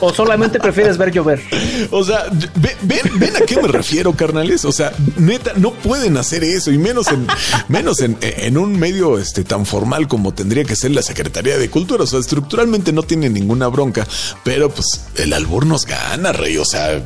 ¿O 0.00 0.12
solamente 0.12 0.58
prefieres 0.58 0.96
ver 0.96 1.12
llover? 1.12 1.42
O 1.90 2.02
sea, 2.04 2.24
ve- 2.56 2.76
ven, 2.82 3.00
ven 3.18 3.36
a 3.36 3.40
qué 3.40 3.60
me 3.60 3.68
refiero, 3.68 4.12
carnales. 4.14 4.64
O 4.64 4.72
sea, 4.72 4.92
neta, 5.16 5.52
no 5.56 5.72
pueden 5.72 6.16
hacer 6.16 6.44
eso, 6.44 6.70
y 6.70 6.78
menos 6.78 7.08
en, 7.08 7.26
menos 7.68 8.00
en, 8.00 8.16
en 8.20 8.56
un 8.58 8.78
medio 8.78 9.18
este, 9.18 9.44
tan 9.44 9.66
formal 9.66 10.08
como 10.08 10.32
tendría 10.32 10.64
que 10.64 10.76
ser 10.76 10.92
la 10.92 11.02
Secretaría 11.02 11.58
de 11.58 11.68
Cultura. 11.68 12.04
O 12.04 12.06
sea, 12.06 12.20
estructuralmente 12.20 12.92
no 12.92 13.02
tiene 13.02 13.28
ninguna 13.28 13.68
bronca, 13.68 14.06
pero 14.44 14.70
pues 14.70 14.86
el 15.16 15.32
albur 15.32 15.66
nos 15.66 15.84
gana, 15.84 16.32
rey. 16.32 16.56
O 16.56 16.64
sea, 16.64 17.02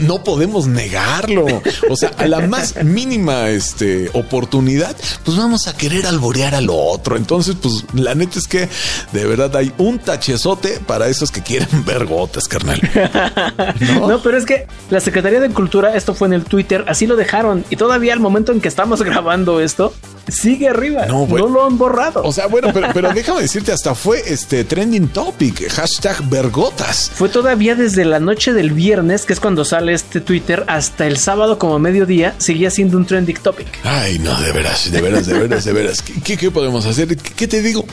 no 0.00 0.24
podemos 0.24 0.66
negarlo. 0.66 1.44
O 1.90 1.96
sea, 1.96 2.10
a 2.16 2.26
la 2.26 2.40
más 2.46 2.82
mínima 2.84 3.50
este, 3.50 4.08
oportunidad, 4.14 4.96
pues 5.24 5.36
vamos 5.36 5.66
a 5.68 5.76
querer 5.76 6.06
alborear 6.06 6.54
al 6.54 6.68
otro. 6.70 7.16
Entonces, 7.16 7.56
pues 7.60 7.84
la 7.92 8.14
neta 8.14 8.38
es 8.38 8.46
que 8.46 8.68
de 9.12 9.24
verdad 9.26 9.54
hay 9.56 9.72
un 9.78 9.98
tachezote 10.06 10.80
para 10.86 11.08
esos 11.08 11.30
que 11.30 11.42
quieren 11.42 11.68
ver 11.84 12.06
gotas, 12.06 12.48
carnal. 12.48 12.80
¿No? 13.80 14.22
pero 14.22 14.38
es 14.38 14.46
que 14.46 14.66
la 14.88 15.00
Secretaría 15.00 15.40
de 15.40 15.50
Cultura, 15.50 15.94
esto 15.94 16.14
fue 16.14 16.28
en 16.28 16.34
el 16.34 16.44
Twitter, 16.44 16.84
así 16.88 17.06
lo 17.06 17.16
dejaron. 17.16 17.64
Y 17.68 17.76
todavía 17.76 18.14
al 18.14 18.20
momento 18.20 18.52
en 18.52 18.60
que 18.62 18.68
estamos 18.68 19.02
grabando 19.04 19.60
esto, 19.60 19.92
sigue 20.28 20.68
arriba. 20.68 21.04
No, 21.06 21.26
No, 21.26 21.48
lo 21.48 21.66
han 21.66 21.76
borrado. 21.76 22.22
O 22.24 22.32
sea, 22.32 22.46
bueno, 22.46 22.70
pero, 22.72 22.88
pero 22.94 23.12
déjame 23.12 23.42
decirte, 23.42 23.72
hasta 23.72 23.94
fue 23.94 24.22
este 24.26 24.64
trending 24.64 25.08
topic, 25.08 25.68
hashtag 25.70 26.28
vergotas. 26.30 27.10
fue 27.14 27.28
todavía 27.28 27.74
desde 27.74 28.04
la 28.04 28.20
noche 28.20 28.52
del 28.52 28.70
viernes, 28.72 29.26
que 29.26 29.32
es 29.32 29.40
cuando 29.40 29.64
sale 29.64 29.92
este 29.92 30.20
Twitter, 30.20 30.64
hasta 30.68 31.06
el 31.06 31.18
sábado 31.18 31.58
como 31.58 31.78
mediodía, 31.78 32.34
seguía 32.38 32.70
siendo 32.70 32.96
un 32.96 33.06
trending 33.06 33.36
topic. 33.42 33.66
Ay, 33.82 34.18
no, 34.20 34.40
de 34.40 34.52
veras, 34.52 34.90
de 34.90 35.00
veras, 35.00 35.26
de 35.26 35.38
veras, 35.38 35.64
de 35.64 35.72
veras. 35.72 36.02
¿Qué, 36.02 36.50
podemos 36.50 36.86
hacer? 36.86 37.08
¿Qué, 37.08 37.16
qué 37.16 37.48
te 37.48 37.60
digo? 37.60 37.84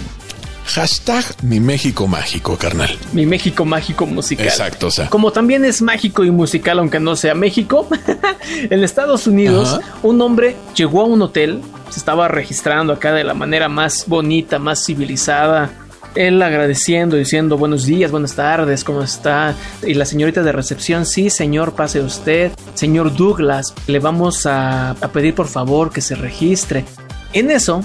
Hashtag 0.65 1.23
mi 1.43 1.59
México 1.59 2.07
mágico, 2.07 2.57
carnal. 2.57 2.89
Mi 3.11 3.25
México 3.25 3.65
mágico 3.65 4.05
musical. 4.05 4.47
Exacto, 4.47 4.87
o 4.87 4.91
sea. 4.91 5.09
Como 5.09 5.31
también 5.31 5.65
es 5.65 5.81
mágico 5.81 6.23
y 6.23 6.31
musical, 6.31 6.79
aunque 6.79 6.99
no 6.99 7.15
sea 7.15 7.35
México, 7.35 7.87
en 8.69 8.83
Estados 8.83 9.27
Unidos, 9.27 9.79
Ajá. 9.81 9.97
un 10.03 10.21
hombre 10.21 10.55
llegó 10.75 11.01
a 11.01 11.05
un 11.05 11.21
hotel, 11.21 11.61
se 11.89 11.99
estaba 11.99 12.27
registrando 12.27 12.93
acá 12.93 13.13
de 13.13 13.23
la 13.23 13.33
manera 13.33 13.67
más 13.69 14.05
bonita, 14.07 14.57
más 14.57 14.85
civilizada. 14.85 15.69
Él 16.15 16.41
agradeciendo, 16.41 17.17
diciendo 17.17 17.57
buenos 17.57 17.85
días, 17.85 18.11
buenas 18.11 18.35
tardes, 18.35 18.83
¿cómo 18.83 19.01
está? 19.01 19.55
Y 19.85 19.95
la 19.95 20.05
señorita 20.05 20.43
de 20.43 20.51
recepción, 20.51 21.05
sí, 21.05 21.29
señor, 21.29 21.73
pase 21.73 21.99
usted. 22.01 22.51
Señor 22.75 23.15
Douglas, 23.15 23.73
le 23.87 23.99
vamos 23.99 24.45
a, 24.45 24.91
a 24.91 25.07
pedir 25.11 25.33
por 25.35 25.47
favor 25.47 25.91
que 25.91 26.01
se 26.01 26.15
registre. 26.15 26.85
En 27.33 27.49
eso 27.51 27.83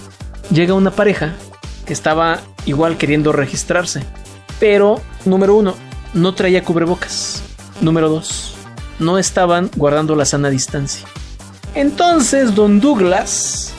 llega 0.52 0.75
una 0.75 0.90
pareja 0.90 1.35
que 1.87 1.94
estaba 1.94 2.40
igual 2.67 2.97
queriendo 2.99 3.33
registrarse. 3.33 4.03
Pero, 4.61 5.00
número 5.25 5.55
uno, 5.57 5.75
no 6.15 6.35
traía 6.35 6.65
cubrebocas. 6.65 7.43
Número 7.81 8.09
dos, 8.09 8.55
no 8.99 9.19
estaban 9.19 9.71
guardando 9.77 10.17
la 10.17 10.25
sana 10.25 10.50
distancia. 10.50 11.07
Entonces, 11.75 12.55
don 12.55 12.81
Douglas, 12.81 13.73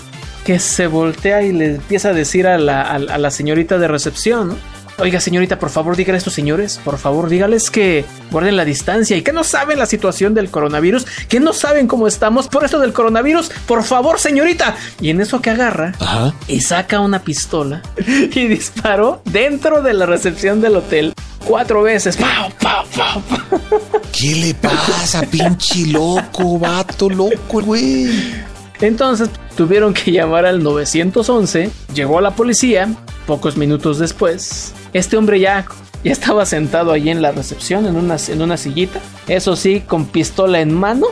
que 0.46 0.60
se 0.60 0.88
voltea 0.88 1.42
y 1.44 1.52
le 1.52 1.76
empieza 1.76 2.10
a 2.10 2.14
decir 2.14 2.48
a 2.48 2.58
la, 2.58 2.82
a- 2.84 3.00
la 3.00 3.32
señorita 3.32 3.78
de 3.78 3.88
recepción. 3.88 4.58
Oiga, 5.02 5.22
señorita, 5.22 5.58
por 5.60 5.70
favor, 5.70 5.96
dígale 5.96 6.16
a 6.16 6.20
estos 6.20 6.34
señores, 6.34 6.80
por 6.84 6.98
favor, 6.98 7.30
dígales 7.30 7.70
que 7.70 8.04
guarden 8.32 8.58
la 8.58 8.66
distancia 8.66 9.16
y 9.16 9.22
que 9.22 9.32
no 9.32 9.46
saben 9.46 9.80
la 9.80 9.86
situación 9.86 10.34
del 10.34 10.52
coronavirus, 10.52 11.06
que 11.30 11.40
no 11.40 11.54
saben 11.54 11.88
cómo 11.88 12.06
estamos 12.06 12.50
por 12.50 12.66
esto 12.66 12.80
del 12.80 12.92
coronavirus. 12.92 13.50
Por 13.66 13.84
favor, 13.84 14.20
señorita. 14.20 14.76
Y 15.00 15.10
en 15.10 15.22
eso 15.22 15.42
que 15.42 15.52
agarra, 15.52 15.94
Ajá. 16.00 16.34
y 16.50 16.60
saca 16.62 17.00
una 17.00 17.20
pistola 17.22 17.82
y 17.98 18.48
disparó 18.48 19.22
dentro 19.26 19.82
de 19.82 19.94
la 19.94 20.06
recepción 20.06 20.60
del 20.60 20.76
hotel 20.76 21.14
cuatro 21.46 21.82
veces. 21.82 22.18
¡Pau, 22.18 22.52
pau, 22.62 22.86
pau, 22.96 23.22
pau! 23.22 23.70
¿Qué 24.12 24.36
le 24.36 24.54
pasa, 24.54 25.22
pinche 25.22 25.88
loco, 25.88 26.60
vato 26.60 27.10
loco, 27.10 27.62
güey? 27.62 28.34
Entonces 28.82 29.30
tuvieron 29.56 29.94
que 29.94 30.12
llamar 30.12 30.46
al 30.46 30.62
911. 30.62 31.70
Llegó 31.94 32.20
la 32.20 32.32
policía. 32.32 32.90
Pocos 33.26 33.58
minutos 33.58 34.00
después, 34.00 34.74
este 34.94 35.18
hombre 35.18 35.40
ya, 35.40 35.66
ya 36.04 36.12
estaba 36.12 36.46
sentado 36.46 36.92
allí 36.92 37.10
en 37.10 37.22
la 37.22 37.32
recepción, 37.32 37.86
en 37.86 37.96
una, 37.96 38.18
en 38.28 38.42
una 38.42 38.58
sillita. 38.58 39.00
Eso 39.28 39.56
sí, 39.56 39.82
con 39.82 40.06
pistola 40.06 40.62
en 40.62 40.74
mano. 40.74 41.08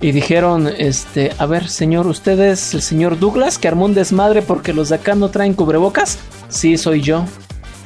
Y 0.00 0.10
dijeron, 0.10 0.68
este, 0.78 1.32
a 1.38 1.46
ver, 1.46 1.68
señor, 1.68 2.08
¿usted 2.08 2.38
es 2.40 2.74
el 2.74 2.82
señor 2.82 3.20
Douglas 3.20 3.56
que 3.56 3.68
armó 3.68 3.84
un 3.84 3.94
desmadre 3.94 4.42
porque 4.42 4.72
los 4.72 4.88
de 4.88 4.96
acá 4.96 5.14
no 5.14 5.28
traen 5.28 5.54
cubrebocas? 5.54 6.18
Sí, 6.48 6.76
soy 6.76 7.02
yo. 7.02 7.24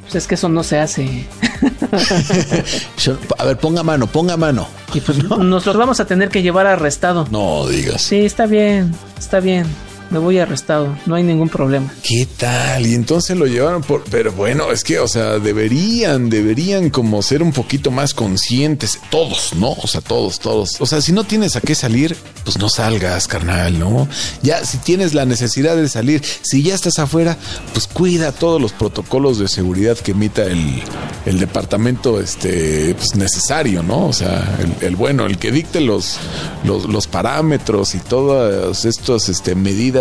Pues 0.06 0.14
es 0.14 0.26
que 0.26 0.37
eso 0.37 0.49
no 0.49 0.62
se 0.62 0.78
hace. 0.78 1.26
A 3.38 3.45
ver, 3.45 3.59
ponga 3.59 3.83
mano, 3.83 4.06
ponga 4.06 4.37
mano. 4.37 4.66
Y 4.95 5.00
pues 5.00 5.23
nos 5.25 5.66
los 5.66 5.76
vamos 5.76 6.00
a 6.00 6.06
tener 6.06 6.30
que 6.30 6.42
llevar 6.42 6.66
arrestado. 6.66 7.26
No 7.30 7.66
digas. 7.66 8.02
Sí, 8.02 8.25
está 8.25 8.47
bien, 8.47 8.95
está 9.18 9.40
bien. 9.40 9.66
Me 10.11 10.19
voy 10.19 10.39
arrestado, 10.39 10.97
no 11.07 11.17
hay 11.17 11.23
ningún 11.23 11.49
problema. 11.49 11.93
¿Qué 12.03 12.29
tal? 12.37 12.87
Y 12.87 12.95
entonces 12.95 13.37
lo 13.37 13.47
llevaron 13.47 13.83
por... 13.83 14.05
Pero 14.05 14.33
bueno, 14.33 14.71
es 14.71 14.85
que, 14.85 15.01
o 15.01 15.09
sea, 15.09 15.39
deberían, 15.39 16.31
deberían 16.31 16.91
como 16.91 17.23
ser 17.23 17.43
un 17.43 17.53
poquito 17.53 17.91
más 17.91 18.15
conscientes. 18.15 19.01
Todos, 19.11 19.55
¿no? 19.57 19.73
O 19.73 19.87
sea, 19.87 20.01
todos, 20.01 20.39
todos. 20.39 20.81
O 20.81 20.87
sea, 20.87 21.01
si 21.01 21.13
no 21.13 21.25
tienes 21.25 21.57
a 21.57 21.61
qué 21.61 21.75
salir, 21.75 22.17
pues 22.45 22.59
no 22.59 22.69
salgas, 22.69 23.27
carnal, 23.27 23.79
¿no? 23.79 24.09
Ya, 24.43 24.65
si 24.65 24.79
tienes 24.79 25.13
la 25.13 25.25
necesidad 25.25 25.77
de 25.77 25.89
salir, 25.89 26.23
si 26.43 26.63
ya 26.63 26.75
estás 26.75 26.99
afuera, 27.01 27.37
pues 27.73 27.89
cuida 27.89 28.31
todos 28.31 28.61
los 28.61 28.73
protocolos 28.73 29.39
de 29.39 29.49
seguridad 29.49 29.99
que 29.99 30.13
emita 30.13 30.45
el, 30.45 30.83
el 31.25 31.41
departamento 31.41 32.21
este, 32.21 32.95
pues 32.95 33.17
necesario, 33.17 33.83
¿no? 33.83 34.07
O 34.07 34.13
sea, 34.13 34.57
el, 34.81 34.95
bueno, 34.95 35.27
el 35.27 35.39
que 35.39 35.51
dicte 35.51 35.81
los, 35.81 36.19
los, 36.65 36.87
los 36.87 37.09
parámetros 37.09 37.95
y 37.95 37.99
todas 37.99 38.85
estas 38.85 39.29
este, 39.29 39.55
medidas 39.55 39.96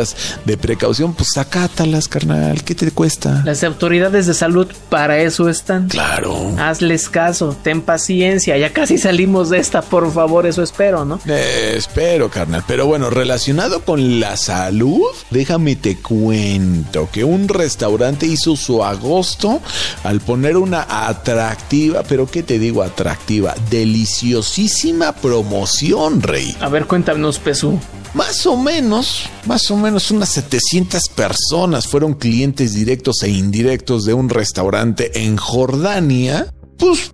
de 0.46 0.58
precaución, 0.58 1.14
pues 1.14 1.38
acátalas, 1.38 2.08
carnal. 2.08 2.64
¿Qué 2.64 2.75
te 2.75 2.92
cuesta? 2.92 3.42
Las 3.46 3.64
autoridades 3.64 4.25
de 4.28 4.34
salud 4.34 4.68
para 4.90 5.20
eso 5.20 5.50
están. 5.50 5.88
Claro. 5.88 6.56
Hazles 6.58 7.10
caso, 7.10 7.56
ten 7.64 7.82
paciencia, 7.82 8.58
ya 8.58 8.74
casi 8.74 8.98
salimos 8.98 9.50
de 9.50 9.60
esta, 9.60 9.82
por 9.82 10.12
favor, 10.12 10.46
eso 10.46 10.64
espero, 10.64 11.06
¿no? 11.06 11.20
Eh, 11.28 11.74
espero, 11.78 12.30
carnal. 12.30 12.64
Pero 12.68 12.86
bueno, 12.86 13.10
relacionado 13.10 13.82
con 13.82 14.20
la 14.20 14.38
salud, 14.38 15.04
déjame 15.30 15.75
te 15.75 15.98
cuento 15.98 17.10
que 17.12 17.24
un 17.24 17.48
restaurante 17.48 18.25
hizo 18.25 18.56
su 18.56 18.84
agosto 18.84 19.62
al 20.04 20.20
poner 20.22 20.58
una 20.58 20.86
atractiva, 21.08 22.04
pero 22.04 22.28
¿qué 22.28 22.44
te 22.44 22.60
digo 22.60 22.84
atractiva? 22.84 23.56
Deliciosísima 23.70 25.14
promoción, 25.14 26.22
rey. 26.22 26.56
A 26.60 26.70
ver, 26.70 26.86
cuéntanos, 26.86 27.40
Pesú. 27.40 27.80
Más 28.14 28.46
o 28.46 28.56
menos, 28.56 29.30
más 29.46 29.70
o 29.72 29.75
menos 29.75 29.85
unas 29.94 30.30
700 30.30 31.10
personas 31.10 31.88
fueron 31.88 32.13
clientes 32.13 32.74
directos 32.74 33.24
e 33.24 33.30
indirectos 33.30 34.06
de 34.06 34.13
un 34.13 34.30
restaurante 34.30 35.24
en 35.24 35.38
Jordania. 35.38 36.54
Pues 36.77 37.13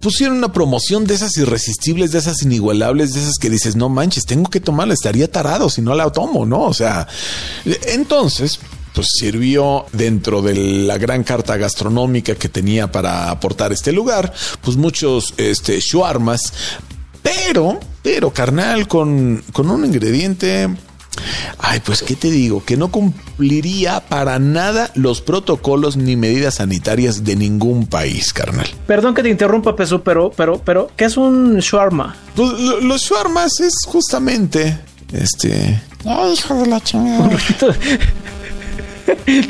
pusieron 0.00 0.38
una 0.38 0.52
promoción 0.52 1.06
de 1.06 1.14
esas 1.14 1.36
irresistibles, 1.36 2.12
de 2.12 2.18
esas 2.18 2.42
inigualables, 2.42 3.14
de 3.14 3.20
esas 3.20 3.38
que 3.40 3.50
dices, 3.50 3.76
no 3.76 3.88
manches, 3.88 4.24
tengo 4.24 4.48
que 4.50 4.60
tomarla, 4.60 4.94
estaría 4.94 5.30
tarado 5.30 5.68
si 5.68 5.82
no 5.82 5.94
la 5.94 6.10
tomo, 6.10 6.46
¿no? 6.46 6.62
O 6.62 6.74
sea, 6.74 7.06
entonces, 7.86 8.58
pues 8.94 9.08
sirvió 9.18 9.86
dentro 9.92 10.42
de 10.42 10.54
la 10.54 10.98
gran 10.98 11.24
carta 11.24 11.56
gastronómica 11.56 12.34
que 12.34 12.48
tenía 12.48 12.90
para 12.90 13.30
aportar 13.30 13.72
este 13.72 13.92
lugar, 13.92 14.32
pues 14.62 14.76
muchos 14.76 15.34
este, 15.36 15.80
shawarmas, 15.80 16.52
pero, 17.22 17.80
pero 18.02 18.32
carnal, 18.32 18.86
con, 18.88 19.42
con 19.52 19.70
un 19.70 19.84
ingrediente 19.84 20.68
Ay, 21.58 21.80
pues 21.84 22.02
qué 22.02 22.14
te 22.16 22.30
digo, 22.30 22.64
que 22.64 22.76
no 22.76 22.90
cumpliría 22.90 24.00
para 24.00 24.38
nada 24.38 24.90
los 24.94 25.20
protocolos 25.20 25.96
ni 25.96 26.16
medidas 26.16 26.56
sanitarias 26.56 27.24
de 27.24 27.36
ningún 27.36 27.86
país, 27.86 28.32
carnal. 28.32 28.68
Perdón 28.86 29.14
que 29.14 29.22
te 29.22 29.28
interrumpa, 29.30 29.74
Pesú, 29.76 30.02
pero, 30.02 30.30
pero, 30.36 30.58
pero, 30.64 30.90
¿qué 30.96 31.04
es 31.06 31.16
un 31.16 31.58
shawarma? 31.58 32.16
Pues, 32.34 32.52
lo- 32.52 32.80
los 32.80 33.00
shawarmas 33.02 33.60
es 33.60 33.74
justamente 33.86 34.78
este. 35.12 35.80
Ay, 36.04 36.32
hijo 36.34 36.54
de 36.54 36.66
la 36.66 36.80
chingada. 36.80 37.28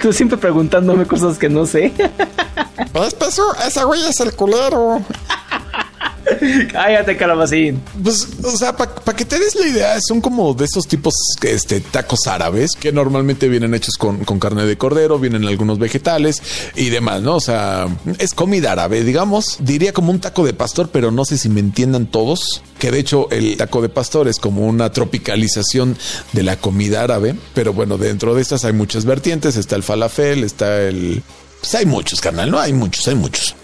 Tú 0.00 0.12
siempre 0.12 0.38
preguntándome 0.38 1.04
cosas 1.06 1.36
que 1.38 1.48
no 1.48 1.66
sé. 1.66 1.92
¿Ves, 2.94 3.14
Peso? 3.14 3.42
Ese 3.66 3.84
güey 3.84 4.04
es 4.06 4.20
el 4.20 4.32
culero. 4.34 5.00
Cállate, 6.72 7.16
calabacín. 7.16 7.82
Pues, 8.02 8.28
o 8.44 8.56
sea, 8.56 8.76
para 8.76 9.16
que 9.16 9.24
te 9.24 9.38
des 9.38 9.54
la 9.54 9.66
idea, 9.66 9.98
son 10.00 10.20
como 10.20 10.54
de 10.54 10.64
esos 10.64 10.86
tipos 10.86 11.14
este, 11.42 11.80
tacos 11.80 12.26
árabes 12.26 12.72
que 12.78 12.92
normalmente 12.92 13.48
vienen 13.48 13.74
hechos 13.74 13.96
con, 13.96 14.24
con 14.24 14.38
carne 14.38 14.64
de 14.64 14.76
cordero, 14.76 15.18
vienen 15.18 15.44
algunos 15.44 15.78
vegetales 15.78 16.42
y 16.74 16.90
demás, 16.90 17.22
¿no? 17.22 17.36
O 17.36 17.40
sea, 17.40 17.86
es 18.18 18.34
comida 18.34 18.72
árabe, 18.72 19.04
digamos. 19.04 19.58
Diría 19.60 19.92
como 19.92 20.10
un 20.10 20.20
taco 20.20 20.44
de 20.44 20.52
pastor, 20.52 20.90
pero 20.92 21.10
no 21.10 21.24
sé 21.24 21.38
si 21.38 21.48
me 21.48 21.60
entiendan 21.60 22.06
todos. 22.06 22.62
Que 22.78 22.90
de 22.90 23.00
hecho, 23.00 23.28
el 23.30 23.56
taco 23.56 23.82
de 23.82 23.88
pastor 23.88 24.28
es 24.28 24.38
como 24.38 24.66
una 24.66 24.92
tropicalización 24.92 25.96
de 26.32 26.42
la 26.42 26.56
comida 26.56 27.02
árabe. 27.02 27.34
Pero 27.54 27.72
bueno, 27.72 27.98
dentro 27.98 28.34
de 28.34 28.42
estas 28.42 28.64
hay 28.64 28.72
muchas 28.72 29.04
vertientes. 29.04 29.56
Está 29.56 29.76
el 29.76 29.82
falafel, 29.82 30.44
está 30.44 30.82
el. 30.82 31.22
Pues 31.60 31.74
hay 31.74 31.86
muchos, 31.86 32.20
carnal, 32.20 32.50
¿no? 32.50 32.60
Hay 32.60 32.72
muchos, 32.72 33.08
hay 33.08 33.16
muchos. 33.16 33.54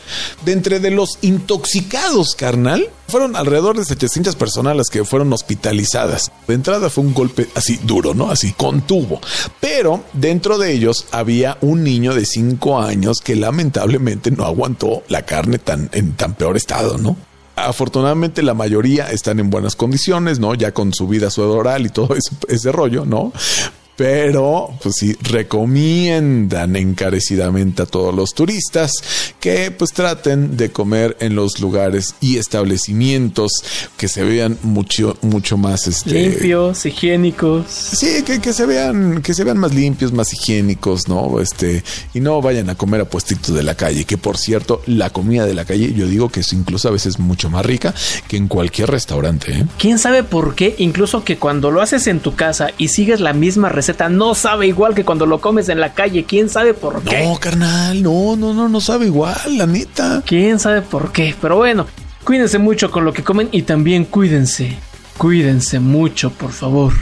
De 0.44 0.52
entre 0.52 0.80
de 0.80 0.90
los 0.90 1.18
intoxicados, 1.23 2.34
carnal, 2.34 2.88
fueron 3.08 3.37
alrededor 3.37 3.76
de 3.76 3.84
700 3.84 4.37
personas 4.37 4.76
las 4.76 4.88
que 4.88 5.04
fueron 5.04 5.32
hospitalizadas. 5.32 6.32
De 6.46 6.54
entrada 6.54 6.90
fue 6.90 7.04
un 7.04 7.14
golpe 7.14 7.49
así 7.54 7.78
duro, 7.82 8.14
¿no? 8.14 8.30
Así, 8.30 8.52
contuvo. 8.52 9.20
Pero 9.61 10.04
dentro 10.12 10.58
de 10.58 10.73
ellos 10.73 11.06
había 11.12 11.58
un 11.61 11.84
niño 11.84 12.14
de 12.14 12.25
5 12.25 12.80
años 12.80 13.18
que 13.23 13.37
lamentablemente 13.37 14.30
no 14.30 14.44
aguantó 14.44 15.02
la 15.08 15.23
carne 15.23 15.58
tan, 15.58 15.90
en 15.92 16.12
tan 16.14 16.34
peor 16.34 16.56
estado, 16.56 16.99
¿no? 16.99 17.16
Afortunadamente 17.56 18.42
la 18.42 18.54
mayoría 18.54 19.11
están 19.11 19.38
en 19.38 19.49
buenas 19.49 19.76
condiciones, 19.76 20.40
¿no? 20.40 20.54
Ya 20.54 20.73
con 20.73 20.92
su 20.92 21.06
vida 21.06 21.28
oral 21.37 21.87
y 21.87 21.90
todo 21.90 22.14
ese, 22.16 22.34
ese 22.49 22.73
rollo, 22.73 23.04
¿no? 23.04 23.32
Pero 23.96 24.70
pues 24.82 24.96
sí 24.98 25.16
recomiendan 25.22 26.74
encarecidamente 26.76 27.82
a 27.82 27.86
todos 27.86 28.14
los 28.14 28.34
turistas 28.34 28.92
que 29.38 29.70
pues 29.70 29.92
traten 29.92 30.56
de 30.56 30.70
comer 30.70 31.16
en 31.20 31.34
los 31.34 31.60
lugares 31.60 32.14
y 32.20 32.38
establecimientos 32.38 33.52
que 33.96 34.08
se 34.08 34.24
vean 34.24 34.58
mucho 34.62 35.16
mucho 35.22 35.56
más 35.56 35.86
este, 35.86 36.14
limpios 36.14 36.84
higiénicos. 36.86 37.66
Sí 37.68 38.22
que, 38.24 38.40
que, 38.40 38.52
se 38.52 38.66
vean 38.66 39.22
que 39.22 39.34
se 39.34 39.44
vean 39.44 39.58
más 39.58 39.74
limpios 39.74 40.12
más 40.12 40.32
higiénicos 40.32 41.08
no 41.08 41.40
este 41.40 41.84
y 42.12 42.20
no 42.20 42.40
vayan 42.42 42.70
a 42.70 42.74
comer 42.74 43.02
a 43.02 43.04
puestitos 43.04 43.54
de 43.54 43.62
la 43.62 43.76
calle 43.76 44.04
que 44.04 44.18
por 44.18 44.38
cierto 44.38 44.82
la 44.86 45.10
comida 45.10 45.46
de 45.46 45.54
la 45.54 45.64
calle 45.64 45.92
yo 45.92 46.06
digo 46.06 46.28
que 46.28 46.40
es 46.40 46.52
incluso 46.52 46.88
a 46.88 46.92
veces 46.92 47.18
mucho 47.18 47.48
más 47.50 47.64
rica 47.64 47.94
que 48.26 48.36
en 48.36 48.48
cualquier 48.48 48.90
restaurante 48.90 49.52
¿eh? 49.52 49.66
quién 49.78 49.98
sabe 49.98 50.24
por 50.24 50.54
qué 50.54 50.74
incluso 50.78 51.24
que 51.24 51.36
cuando 51.36 51.70
lo 51.70 51.80
haces 51.80 52.06
en 52.06 52.20
tu 52.20 52.34
casa 52.34 52.70
y 52.78 52.88
sigues 52.88 53.20
la 53.20 53.32
misma 53.32 53.68
receta 53.68 53.84
no 54.11 54.35
sabe 54.35 54.67
igual 54.67 54.95
que 54.95 55.05
cuando 55.05 55.26
lo 55.26 55.41
comes 55.41 55.69
en 55.69 55.81
la 55.81 55.95
calle. 55.95 56.25
¿Quién 56.25 56.49
sabe 56.49 56.75
por 56.75 57.03
qué? 57.03 57.25
No, 57.25 57.38
carnal, 57.38 58.03
no, 58.03 58.37
no, 58.37 58.55
no, 58.55 58.69
no 58.69 58.81
sabe 58.81 59.07
igual, 59.07 59.59
la 59.59 59.67
neta. 59.67 60.23
¿Quién 60.25 60.59
sabe 60.59 60.83
por 60.83 61.12
qué? 61.12 61.35
Pero 61.41 61.57
bueno, 61.57 61.87
cuídense 62.25 62.59
mucho 62.59 62.91
con 62.91 63.05
lo 63.05 63.12
que 63.12 63.23
comen 63.23 63.49
y 63.53 63.62
también 63.62 64.05
cuídense, 64.05 64.76
cuídense 65.19 65.81
mucho, 65.81 66.31
por 66.31 66.53
favor, 66.53 66.93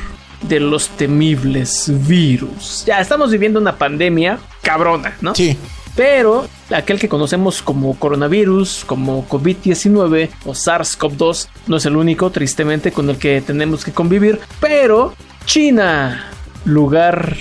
de 0.42 0.60
los 0.60 0.88
temibles 0.90 1.90
virus. 2.06 2.84
Ya 2.86 3.00
estamos 3.00 3.30
viviendo 3.30 3.60
una 3.60 3.76
pandemia 3.76 4.38
cabrona, 4.62 5.16
¿no? 5.20 5.34
Sí. 5.34 5.56
Pero 5.94 6.48
aquel 6.70 6.98
que 6.98 7.08
conocemos 7.08 7.60
como 7.60 7.94
coronavirus, 7.98 8.84
como 8.86 9.28
COVID-19 9.28 10.30
o 10.46 10.52
SARS-CoV-2, 10.52 11.48
no 11.66 11.76
es 11.76 11.84
el 11.84 11.96
único, 11.96 12.30
tristemente, 12.30 12.92
con 12.92 13.10
el 13.10 13.18
que 13.18 13.42
tenemos 13.42 13.84
que 13.84 13.92
convivir. 13.92 14.40
Pero 14.58 15.14
China 15.44 16.30
lugar 16.64 17.36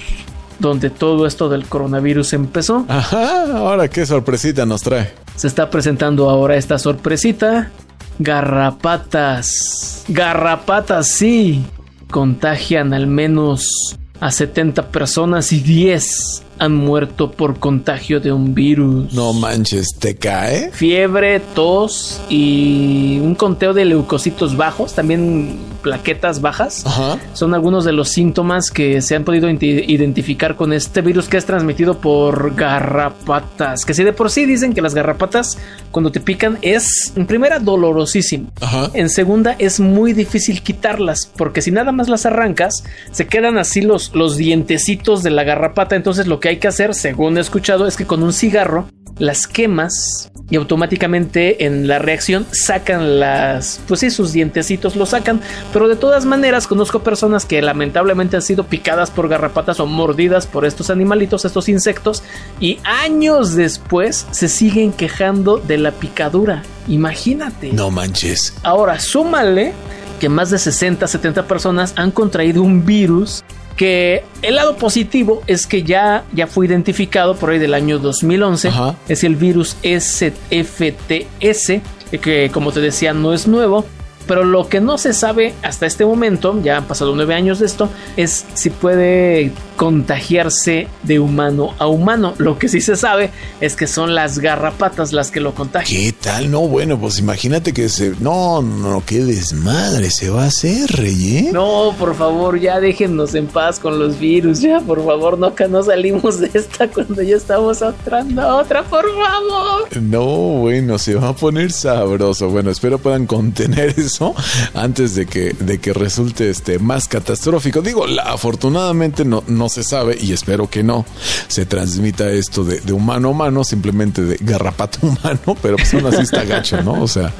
donde 0.59 0.89
todo 0.89 1.25
esto 1.25 1.49
del 1.49 1.65
coronavirus 1.65 2.33
empezó. 2.33 2.85
Ajá, 2.87 3.57
ahora 3.57 3.87
qué 3.89 4.05
sorpresita 4.05 4.65
nos 4.65 4.81
trae. 4.81 5.11
Se 5.35 5.47
está 5.47 5.69
presentando 5.69 6.29
ahora 6.29 6.55
esta 6.55 6.77
sorpresita. 6.77 7.71
Garrapatas. 8.19 10.05
Garrapatas, 10.07 11.07
sí. 11.07 11.65
Contagian 12.11 12.93
al 12.93 13.07
menos 13.07 13.97
a 14.19 14.31
70 14.31 14.89
personas 14.89 15.51
y 15.51 15.61
10 15.61 16.43
han 16.61 16.75
muerto 16.75 17.31
por 17.31 17.57
contagio 17.57 18.19
de 18.19 18.31
un 18.31 18.53
virus. 18.53 19.11
No 19.13 19.33
manches, 19.33 19.95
¿te 19.97 20.15
cae? 20.15 20.69
Fiebre, 20.71 21.39
tos 21.39 22.21
y 22.29 23.17
un 23.19 23.33
conteo 23.33 23.73
de 23.73 23.83
leucocitos 23.83 24.55
bajos, 24.55 24.93
también 24.93 25.57
plaquetas 25.81 26.39
bajas. 26.39 26.85
Son 27.33 27.55
algunos 27.55 27.83
de 27.83 27.93
los 27.93 28.09
síntomas 28.09 28.69
que 28.69 29.01
se 29.01 29.15
han 29.15 29.23
podido 29.23 29.49
identificar 29.49 30.55
con 30.55 30.71
este 30.71 31.01
virus 31.01 31.27
que 31.27 31.37
es 31.37 31.45
transmitido 31.45 31.99
por 31.99 32.53
garrapatas. 32.53 33.83
Que 33.83 33.95
si 33.95 34.03
de 34.03 34.13
por 34.13 34.29
sí 34.29 34.45
dicen 34.45 34.73
que 34.73 34.83
las 34.83 34.93
garrapatas 34.93 35.57
cuando 35.89 36.11
te 36.11 36.19
pican 36.19 36.59
es 36.61 37.11
en 37.15 37.25
primera 37.25 37.57
dolorosísimo. 37.57 38.51
En 38.93 39.09
segunda 39.09 39.55
es 39.57 39.79
muy 39.79 40.13
difícil 40.13 40.61
quitarlas 40.61 41.31
porque 41.35 41.63
si 41.63 41.71
nada 41.71 41.91
más 41.91 42.07
las 42.07 42.27
arrancas 42.27 42.83
se 43.11 43.25
quedan 43.25 43.57
así 43.57 43.81
los, 43.81 44.13
los 44.13 44.37
dientecitos 44.37 45.23
de 45.23 45.31
la 45.31 45.43
garrapata. 45.43 45.95
Entonces 45.95 46.27
lo 46.27 46.39
que 46.39 46.50
hay 46.51 46.57
que 46.57 46.67
hacer, 46.67 46.93
según 46.93 47.37
he 47.37 47.41
escuchado, 47.41 47.87
es 47.87 47.95
que 47.95 48.05
con 48.05 48.23
un 48.23 48.33
cigarro 48.33 48.87
las 49.17 49.47
quemas 49.47 50.31
y 50.49 50.57
automáticamente 50.57 51.65
en 51.65 51.87
la 51.87 51.99
reacción 51.99 52.45
sacan 52.51 53.19
las, 53.19 53.79
pues 53.87 54.01
sí, 54.01 54.09
sus 54.09 54.33
dientecitos 54.33 54.95
lo 54.95 55.05
sacan, 55.05 55.39
pero 55.71 55.87
de 55.87 55.95
todas 55.95 56.25
maneras 56.25 56.67
conozco 56.67 57.03
personas 57.03 57.45
que 57.45 57.61
lamentablemente 57.61 58.35
han 58.35 58.41
sido 58.41 58.65
picadas 58.65 59.11
por 59.11 59.29
garrapatas 59.29 59.79
o 59.79 59.85
mordidas 59.85 60.47
por 60.47 60.65
estos 60.65 60.89
animalitos, 60.89 61.45
estos 61.45 61.69
insectos, 61.69 62.23
y 62.59 62.79
años 62.83 63.55
después 63.55 64.27
se 64.31 64.49
siguen 64.49 64.91
quejando 64.91 65.57
de 65.57 65.77
la 65.77 65.91
picadura. 65.91 66.63
Imagínate. 66.87 67.71
No 67.71 67.91
manches. 67.91 68.55
Ahora, 68.63 68.99
súmale 68.99 69.73
que 70.19 70.27
más 70.27 70.49
de 70.49 70.59
60, 70.59 71.07
70 71.07 71.47
personas 71.47 71.93
han 71.95 72.11
contraído 72.11 72.61
un 72.61 72.85
virus 72.85 73.43
que 73.75 74.23
el 74.41 74.55
lado 74.55 74.75
positivo 74.75 75.41
es 75.47 75.67
que 75.67 75.83
ya, 75.83 76.23
ya 76.33 76.47
fue 76.47 76.65
identificado 76.65 77.35
por 77.35 77.51
ahí 77.51 77.59
del 77.59 77.73
año 77.73 77.99
2011. 77.99 78.69
Es 79.07 79.23
el 79.23 79.35
virus 79.35 79.75
SFTS, 79.83 81.73
que 82.21 82.49
como 82.51 82.71
te 82.71 82.81
decía 82.81 83.13
no 83.13 83.33
es 83.33 83.47
nuevo, 83.47 83.85
pero 84.27 84.43
lo 84.43 84.67
que 84.69 84.79
no 84.79 84.97
se 84.97 85.13
sabe 85.13 85.53
hasta 85.63 85.85
este 85.85 86.05
momento, 86.05 86.59
ya 86.63 86.77
han 86.77 86.85
pasado 86.85 87.15
nueve 87.15 87.33
años 87.33 87.59
de 87.59 87.65
esto, 87.65 87.89
es 88.17 88.45
si 88.53 88.69
puede 88.69 89.51
contagiarse 89.75 90.87
de 91.03 91.19
humano 91.19 91.73
a 91.79 91.87
humano. 91.87 92.35
Lo 92.37 92.59
que 92.59 92.69
sí 92.69 92.81
se 92.81 92.95
sabe 92.95 93.31
es 93.59 93.75
que 93.75 93.87
son 93.87 94.13
las 94.13 94.37
garrapatas 94.37 95.11
las 95.11 95.31
que 95.31 95.39
lo 95.39 95.55
contagian. 95.55 96.01
¿Qué 96.01 96.11
tal? 96.11 96.51
No, 96.51 96.67
bueno, 96.67 96.99
pues 96.99 97.17
imagínate 97.17 97.73
que 97.73 97.89
se... 97.89 98.13
No, 98.19 98.61
no, 98.61 99.03
qué 99.05 99.23
desmadre 99.23 100.11
se 100.11 100.29
va 100.29 100.43
a 100.43 100.47
hacer, 100.47 100.87
Rey. 100.91 101.37
¿eh? 101.37 101.49
No, 101.51 101.95
por 101.97 102.15
favor, 102.15 102.59
ya 102.59 102.79
déjennos 102.79 103.33
en 103.33 103.47
paz 103.47 103.79
con 103.79 103.97
los 103.97 104.19
virus. 104.19 104.61
Ya, 104.61 104.79
por 104.81 105.03
favor, 105.03 105.39
no, 105.39 105.55
que 105.55 105.67
no 105.67 105.81
salimos 105.81 106.39
de 106.39 106.51
esta 106.53 106.87
cuando 106.87 107.21
ya 107.23 107.37
estamos 107.37 107.81
entrando 107.81 108.41
a 108.41 108.57
otra, 108.57 108.83
por 108.83 109.05
favor. 109.05 110.01
No, 110.01 110.25
bueno, 110.59 110.99
se 110.99 111.15
va 111.15 111.29
a 111.29 111.35
poner 111.35 111.71
sabroso. 111.71 112.49
Bueno, 112.49 112.69
espero 112.69 112.99
puedan 112.99 113.25
contener 113.25 113.95
eso 114.11 114.35
antes 114.73 115.15
de 115.15 115.25
que, 115.25 115.55
de 115.59 115.79
que 115.79 115.93
resulte 115.93 116.49
este, 116.49 116.79
más 116.79 117.07
catastrófico. 117.07 117.81
Digo, 117.81 118.05
afortunadamente 118.23 119.25
no, 119.25 119.43
no 119.47 119.69
se 119.69 119.83
sabe 119.83 120.17
y 120.19 120.33
espero 120.33 120.69
que 120.69 120.83
no 120.83 121.05
se 121.47 121.65
transmita 121.65 122.29
esto 122.29 122.63
de, 122.63 122.91
humano 122.91 123.29
a 123.29 123.31
humano, 123.31 123.63
simplemente 123.63 124.23
de 124.23 124.37
garrapato 124.41 124.99
humano, 125.07 125.57
pero 125.61 125.77
pues 125.77 125.93
aún 125.93 126.05
así 126.07 126.21
está 126.21 126.43
gacho, 126.43 126.81
¿no? 126.81 127.01
O 127.01 127.07
sea. 127.07 127.31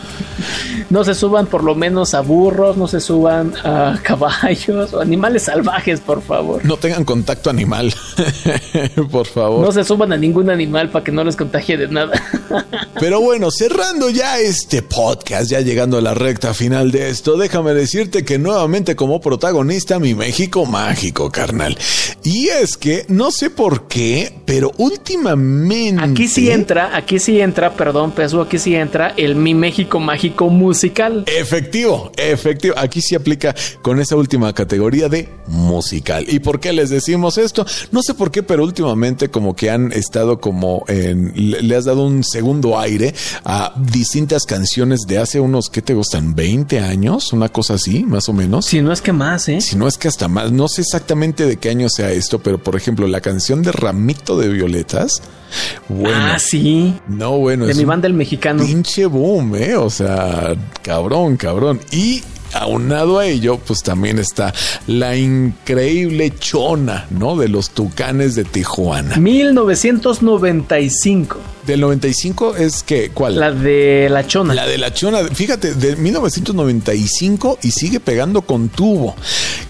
No 0.90 1.04
se 1.04 1.14
suban 1.14 1.48
por 1.48 1.64
lo 1.64 1.76
menos 1.76 2.14
a 2.14 2.22
burros, 2.22 2.78
no 2.78 2.88
se 2.88 3.00
suban 3.00 3.54
a 3.64 4.00
caballos 4.02 4.94
o 4.94 5.02
animales 5.02 5.44
salvajes, 5.44 6.00
por 6.00 6.22
favor. 6.22 6.64
No 6.66 6.78
tengan 6.78 7.06
contacto 7.06 7.50
animal, 7.50 7.94
por 9.12 9.28
favor. 9.28 9.66
No 9.66 9.72
se 9.72 9.84
suban 9.84 10.14
a 10.14 10.18
ningún 10.18 10.50
animal 10.50 10.90
para 10.90 11.04
que 11.04 11.12
no 11.12 11.24
les 11.24 11.36
contagie 11.36 11.78
de 11.78 11.88
nada. 11.88 12.22
pero 13.00 13.22
bueno, 13.22 13.50
cerrando 13.52 14.10
ya 14.10 14.40
este 14.40 14.82
podcast, 14.82 15.50
ya 15.50 15.62
llegando 15.62 15.98
a 15.98 16.02
la 16.02 16.14
recta 16.14 16.54
final 16.62 16.92
de 16.92 17.10
esto, 17.10 17.38
déjame 17.38 17.74
decirte 17.74 18.24
que 18.24 18.38
nuevamente 18.38 18.96
como 18.96 19.20
protagonista 19.20 19.98
mi 19.98 20.14
México 20.14 20.68
mágico, 20.68 21.32
carnal. 21.32 21.76
Y 22.24 22.50
es 22.50 22.78
que 22.78 23.04
no 23.08 23.32
sé 23.32 23.50
por 23.50 23.88
qué, 23.88 24.32
pero 24.46 24.72
últimamente. 24.78 26.04
Aquí 26.04 26.28
sí 26.28 26.52
entra, 26.52 26.96
aquí 26.96 27.18
sí 27.18 27.42
entra, 27.42 27.74
perdón, 27.74 28.12
peso, 28.12 28.42
aquí 28.42 28.60
sí 28.60 28.76
entra 28.76 29.16
el 29.18 29.36
Mi 29.36 29.56
México 29.56 30.00
Mágico 30.00 30.50
musical. 30.50 31.24
Efectivo, 31.26 32.12
efectivo. 32.16 32.76
Aquí 32.78 33.02
sí 33.02 33.16
aplica 33.16 33.56
con 33.82 34.00
esa 34.00 34.16
última 34.16 34.54
categoría 34.54 35.10
de 35.10 35.30
musical. 35.48 36.26
¿Y 36.28 36.42
por 36.42 36.60
qué 36.60 36.74
les 36.74 36.92
decimos 36.92 37.40
esto? 37.40 37.66
No 37.92 38.04
sé 38.04 38.14
por 38.14 38.30
qué, 38.30 38.44
pero 38.44 38.64
últimamente 38.64 39.30
como 39.30 39.56
que 39.56 39.72
han 39.72 39.92
estado 39.94 40.40
como 40.40 40.86
en. 40.88 41.34
Le 41.36 41.76
has 41.76 41.86
dado 41.86 42.06
un 42.06 42.24
segundo 42.24 42.78
aire 42.78 43.16
a 43.46 43.74
distintas 43.80 44.44
canciones 44.44 45.00
de 45.08 45.18
hace 45.18 45.40
unos, 45.40 45.68
¿qué 45.72 45.82
te 45.82 45.96
gustan? 45.96 46.36
¿20 46.36 46.51
años? 46.80 47.34
Una 47.34 47.50
cosa 47.50 47.76
así, 47.76 48.04
más 48.04 48.30
o 48.30 48.34
menos. 48.34 48.66
Si 48.66 48.82
no 48.82 48.92
es 48.92 49.02
que 49.02 49.12
más, 49.12 49.48
¿eh? 49.50 49.62
Si 49.62 49.76
no 49.76 49.88
es 49.88 49.98
que 49.98 50.08
hasta 50.08 50.28
más. 50.28 50.52
No 50.52 50.68
sé 50.68 50.82
exactamente 50.82 51.46
de 51.46 51.58
qué 51.58 51.70
año 51.70 51.88
sea 51.90 52.12
esto, 52.12 52.40
pero 52.40 52.58
por 52.58 52.76
ejemplo, 52.76 53.08
la 53.08 53.22
canción 53.22 53.62
de 53.62 53.72
Ramito 53.72 54.38
de 54.38 54.50
Violetas. 54.50 55.22
Bueno, 55.90 56.18
ah, 56.34 56.40
sí. 56.40 56.96
No, 57.08 57.38
bueno. 57.38 57.66
De 57.66 57.74
mi 57.74 57.86
banda 57.86 58.08
el 58.08 58.14
mexicano. 58.14 58.64
Pinche 58.64 59.06
boom, 59.06 59.56
eh. 59.56 59.76
O 59.76 59.90
sea, 59.90 60.56
cabrón, 60.82 61.38
cabrón. 61.38 61.80
Y 61.92 62.24
aunado 62.54 63.20
a 63.20 63.26
ello, 63.26 63.60
pues 63.60 63.84
también 63.84 64.20
está 64.20 64.54
la 64.88 65.16
increíble 65.16 66.34
chona, 66.38 67.08
¿no? 67.10 67.36
De 67.36 67.48
los 67.48 67.72
tucanes 67.72 68.36
de 68.36 68.44
Tijuana. 68.44 69.18
1995. 69.18 71.38
Del 71.66 71.82
95 71.82 72.56
es 72.56 72.84
que, 72.84 73.10
¿cuál? 73.10 73.40
La 73.40 73.52
de 73.52 74.08
la 74.10 74.26
chona. 74.26 74.54
La 74.54 74.68
de 74.68 74.78
la 74.78 74.94
chona, 74.94 75.24
fíjate, 75.24 75.76
de 75.76 75.96
1995 75.96 77.60
y 77.62 77.72
sigue 77.72 78.00
pegando 78.00 78.42
con 78.42 78.70
tubo. 78.70 79.16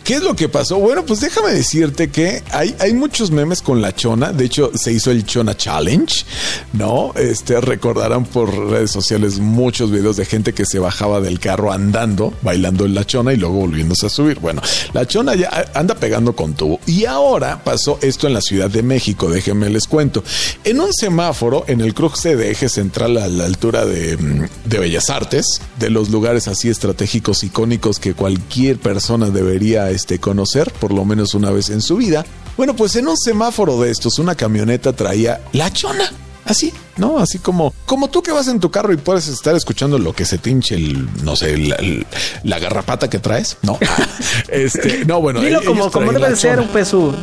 ¿Qué 0.04 0.16
es 0.16 0.24
lo 0.24 0.36
que 0.36 0.50
pasó? 0.50 0.78
Bueno, 0.78 1.06
pues 1.06 1.20
déjame 1.22 1.52
decirte 1.52 2.10
que 2.10 2.42
hay, 2.52 2.76
hay 2.80 2.94
muchos 2.94 3.30
memes 3.30 3.62
con 3.62 3.82
la 3.82 3.94
chona. 3.94 4.32
De 4.32 4.46
hecho, 4.46 4.72
se 4.74 4.92
hizo 4.92 5.12
el 5.12 5.26
Chona 5.26 5.56
Challenge, 5.56 6.26
¿no? 6.74 7.14
Este, 7.16 7.62
recordarán 7.62 8.26
por 8.26 8.52
redes 8.70 8.92
sociales 8.92 9.40
muchos 9.40 9.92
videos 9.92 10.18
de 10.18 10.26
gente 10.26 10.54
que 10.54 10.66
se 10.66 10.80
bajaba 10.80 11.22
del 11.22 11.40
carro 11.40 11.72
andando, 11.72 12.34
bailando 12.42 12.86
en 12.86 12.96
la 12.96 13.06
chona 13.06 13.34
y 13.34 13.38
luego 13.38 13.56
volviéndose 13.56 14.08
a 14.08 14.10
subir. 14.10 14.40
Bueno, 14.40 14.62
la 14.94 15.06
chona 15.06 15.36
ya 15.36 15.72
anda 15.76 15.94
pegando 15.96 16.36
con 16.36 16.56
tubo. 16.56 16.80
Y 16.88 17.06
ahora 17.06 17.64
pasó 17.64 18.00
esto 18.02 18.28
en 18.28 18.34
la 18.34 18.42
Ciudad 18.42 18.70
de 18.70 18.82
México, 18.82 19.30
déjenme 19.30 19.70
les 19.70 19.88
cuento. 19.88 20.24
En 20.64 20.80
un 20.80 20.92
semáforo, 20.94 21.66
en 21.68 21.82
el 21.82 21.94
cruce 21.94 22.36
de 22.36 22.52
eje 22.52 22.70
central 22.70 23.18
a 23.18 23.28
la 23.28 23.46
altura 23.46 23.86
de, 23.86 24.18
de 24.66 24.80
Bellas 24.80 25.10
Artes, 25.10 25.62
de 25.80 25.90
los 25.92 26.10
lugares 26.10 26.48
así 26.48 26.70
estratégicos 26.70 27.44
icónicos 27.44 28.00
que 28.00 28.16
cualquier 28.16 28.80
persona 28.80 29.30
debería 29.30 29.91
este, 29.92 30.20
conocer, 30.20 30.72
por 30.80 30.94
lo 30.94 31.06
menos 31.06 31.34
una 31.34 31.52
vez 31.52 31.70
en 31.70 31.82
su 31.82 31.98
vida. 31.98 32.26
Bueno, 32.58 32.76
pues 32.76 32.96
en 32.96 33.08
un 33.08 33.18
semáforo 33.18 33.80
de 33.82 33.92
estos, 33.92 34.20
una 34.20 34.36
camioneta 34.36 34.94
traía 34.94 35.42
la 35.54 35.72
chona. 35.72 36.12
Así, 36.46 36.74
¿no? 36.98 37.20
Así 37.20 37.40
como, 37.40 37.74
como 37.86 38.10
tú 38.10 38.24
que 38.24 38.32
vas 38.32 38.48
en 38.48 38.60
tu 38.60 38.72
carro 38.72 38.92
y 38.94 38.98
puedes 38.98 39.28
estar 39.28 39.56
escuchando 39.56 40.00
lo 40.00 40.14
que 40.14 40.26
se 40.26 40.38
te 40.38 40.50
hinche 40.50 40.76
el, 40.76 41.08
no 41.24 41.36
sé, 41.36 41.58
la, 42.44 42.60
garrapata 42.60 43.10
que 43.10 43.20
traes, 43.20 43.58
¿no? 43.62 43.78
este, 44.50 45.06
no, 45.06 45.22
bueno. 45.22 45.40
Dilo 45.42 45.64
como, 45.64 45.92
como 45.92 46.12
debe 46.12 46.36
ser 46.36 46.60
un 46.60 46.68
peso. 46.68 47.14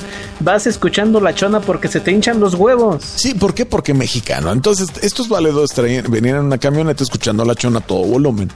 Vas 0.41 0.67
escuchando 0.67 1.21
la 1.21 1.35
chona 1.35 1.61
porque 1.61 1.89
se 1.89 2.01
te 2.01 2.13
hinchan 2.13 2.39
los 2.39 2.55
huevos. 2.55 3.03
Sí, 3.17 3.35
¿por 3.35 3.55
qué? 3.55 3.67
Porque 3.67 3.93
mexicano. 3.93 4.53
Entonces, 4.53 4.89
estos 5.03 5.29
valedores 5.29 5.71
traían, 5.71 6.11
venían 6.11 6.37
en 6.37 6.45
una 6.45 6.59
camioneta 6.59 7.03
escuchando 7.03 7.45
la 7.45 7.57
chona 7.57 7.81
a 7.81 7.83
todo 7.83 8.05
volumen. 8.05 8.51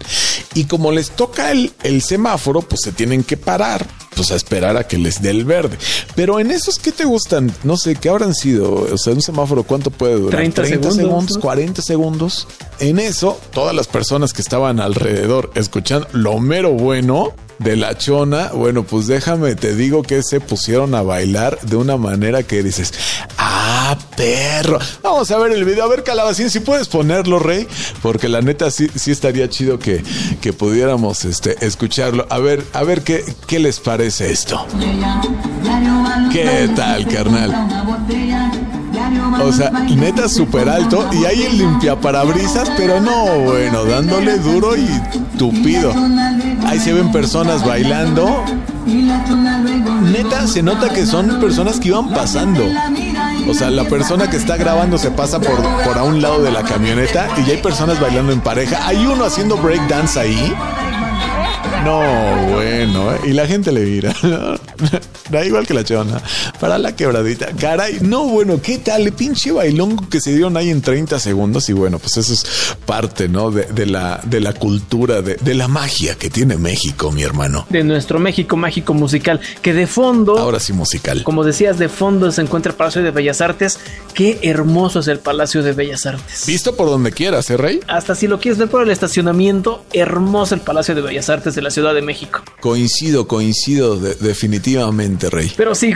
Y 0.55 0.65
como 0.65 0.93
les 0.93 1.11
toca 1.11 1.51
el, 1.51 1.73
el 1.83 2.03
semáforo, 2.03 2.63
pues 2.63 2.83
se 2.83 2.93
tienen 2.93 3.25
que 3.25 3.37
parar 3.37 3.85
pues 4.15 4.31
a 4.31 4.37
esperar 4.37 4.77
a 4.77 4.87
que 4.87 4.99
les 4.99 5.23
dé 5.23 5.31
el 5.31 5.45
verde. 5.45 5.77
Pero 6.15 6.39
en 6.41 6.51
esos 6.51 6.79
que 6.79 6.93
te 6.93 7.05
gustan, 7.05 7.53
no 7.65 7.77
sé, 7.77 7.97
¿qué 7.97 8.09
habrán 8.09 8.35
sido? 8.35 8.73
O 8.93 8.99
sea, 8.99 9.13
un 9.13 9.23
semáforo, 9.23 9.63
¿cuánto 9.63 9.91
puede 9.91 10.15
durar? 10.15 10.43
30, 10.43 10.93
segundos, 10.93 11.39
40 11.39 11.83
segundos. 11.83 12.47
En 12.79 12.99
eso, 12.99 13.39
todas 13.53 13.75
las 13.75 13.87
personas 13.87 14.33
que 14.33 14.43
estaban 14.43 14.81
alrededor 14.81 15.51
escuchando 15.55 16.09
lo 16.13 16.39
mero 16.39 16.73
bueno, 16.73 17.33
de 17.63 17.77
la 17.77 17.97
chona, 17.97 18.51
bueno, 18.55 18.83
pues 18.85 19.07
déjame, 19.07 19.55
te 19.55 19.75
digo 19.75 20.03
que 20.03 20.23
se 20.23 20.41
pusieron 20.41 20.95
a 20.95 21.03
bailar 21.03 21.59
de 21.63 21.77
una 21.77 21.97
manera 21.97 22.43
que 22.43 22.63
dices, 22.63 22.93
ah, 23.39 23.97
perro. 24.17 24.79
Vamos 25.03 25.31
a 25.31 25.39
ver 25.39 25.53
el 25.53 25.65
video, 25.65 25.85
a 25.85 25.89
ver, 25.89 26.03
Calabacín, 26.03 26.51
si 26.51 26.61
puedes 26.61 26.89
ponerlo, 26.89 27.39
Rey, 27.39 27.67
porque 28.03 28.29
la 28.29 28.41
neta 28.41 28.71
sí, 28.71 28.89
sí 28.95 29.11
estaría 29.11 29.49
chido 29.49 29.79
que, 29.79 30.03
que 30.41 30.53
pudiéramos 30.53 31.25
este, 31.25 31.65
escucharlo. 31.65 32.27
A 32.31 32.39
ver, 32.39 32.65
a 32.73 32.83
ver 32.83 33.03
qué, 33.03 33.25
qué 33.47 33.59
les 33.59 33.81
parece 33.81 34.33
esto. 34.33 34.67
¿Qué 36.33 36.71
tal, 36.75 37.07
carnal? 37.07 37.53
O 39.43 39.53
sea, 39.53 39.71
neta 39.71 40.29
súper 40.29 40.69
alto 40.69 41.09
y 41.13 41.25
hay 41.25 41.43
el 41.43 41.59
limpiaparabrisas, 41.59 42.71
pero 42.77 43.01
no, 43.01 43.41
bueno, 43.41 43.85
dándole 43.85 44.39
duro 44.39 44.77
y 44.77 44.87
tupido. 45.39 45.93
Ahí 46.73 46.81
se 46.81 46.91
ven 46.95 47.13
personas 47.13 47.67
bailando. 47.67 48.47
Neta, 50.11 50.47
se 50.47 50.63
nota 50.63 50.89
que 50.89 51.05
son 51.05 51.39
personas 51.39 51.79
que 51.79 51.89
iban 51.89 52.09
pasando. 52.15 52.65
O 53.47 53.53
sea, 53.53 53.69
la 53.69 53.85
persona 53.85 54.31
que 54.31 54.39
está 54.39 54.57
grabando 54.57 54.97
se 54.97 55.11
pasa 55.11 55.39
por, 55.39 55.61
por 55.85 55.99
a 55.99 56.03
un 56.03 56.23
lado 56.23 56.43
de 56.43 56.51
la 56.51 56.63
camioneta 56.63 57.29
y 57.47 57.51
hay 57.51 57.59
personas 57.59 58.01
bailando 58.01 58.33
en 58.33 58.41
pareja. 58.41 58.87
Hay 58.87 59.05
uno 59.05 59.27
haciendo 59.27 59.59
breakdance 59.59 60.19
ahí. 60.19 60.55
No, 61.85 62.01
bueno, 62.53 63.13
¿eh? 63.13 63.21
y 63.27 63.33
la 63.33 63.47
gente 63.47 63.73
le 63.73 63.81
mira. 63.81 64.15
da 65.31 65.45
igual 65.45 65.67
que 65.67 65.75
la 65.75 65.83
chona. 65.83 66.23
Para 66.61 66.79
la 66.79 66.95
quebradita. 66.95 67.49
Caray, 67.59 67.99
no, 68.03 68.25
bueno, 68.25 68.61
¿qué 68.63 68.79
tal? 68.79 69.03
El 69.03 69.13
pinche 69.13 69.51
bailón 69.51 69.97
que 70.09 70.21
se 70.21 70.33
dieron 70.33 70.57
ahí 70.57 70.71
en 70.71 70.81
30 70.81 71.19
segundos. 71.19 71.69
Y 71.69 71.73
bueno, 71.73 71.99
pues 71.99 72.17
eso 72.19 72.33
es 72.33 72.77
parte, 72.87 73.29
¿no? 73.29 73.51
De, 73.51 73.87
la, 73.87 74.21
de 74.25 74.41
la 74.41 74.53
cultura, 74.53 75.23
de, 75.23 75.37
de, 75.37 75.55
la 75.55 75.67
magia 75.67 76.15
que 76.15 76.31
tiene 76.31 76.57
México, 76.57 77.11
mi 77.11 77.25
hermano. 77.25 77.67
De 77.69 77.83
nuestro 77.83 78.21
México 78.21 78.57
mágico 78.57 78.95
musical, 78.95 79.41
que 79.61 79.73
de 79.73 79.89
fondo. 79.89 80.39
Ahora 80.39 80.61
sí, 80.61 80.73
musical. 80.73 81.25
Como 81.25 81.43
decías, 81.43 81.79
de 81.79 81.89
fondo 81.89 82.31
se 82.31 82.43
encuentra 82.43 82.71
el 82.71 82.77
Palacio 82.77 83.03
de 83.03 83.11
Bellas 83.11 83.41
Artes. 83.41 83.81
Qué 84.15 84.39
hermoso 84.43 85.01
es 85.01 85.09
el 85.09 85.19
Palacio 85.19 85.65
de 85.65 85.73
Bellas 85.73 86.07
Artes. 86.07 86.45
Visto 86.47 86.77
por 86.77 86.89
donde 86.89 87.11
quieras, 87.11 87.51
¿eh, 87.51 87.57
Rey? 87.57 87.81
Hasta 87.89 88.15
si 88.15 88.29
lo 88.29 88.39
quieres 88.39 88.59
ver 88.59 88.69
por 88.69 88.83
el 88.85 88.91
estacionamiento, 88.91 89.85
hermoso 89.93 90.55
el 90.55 90.61
Palacio 90.61 90.95
de 90.95 91.01
Bellas 91.01 91.29
Artes 91.29 91.57
de 91.57 91.63
la 91.63 91.72
Ciudad 91.73 91.95
de 91.95 92.03
México. 92.03 92.41
Coincido, 92.61 93.27
coincido 93.27 93.97
definitivamente, 93.97 95.31
Rey. 95.31 95.53
Pero 95.57 95.75
sí, 95.75 95.93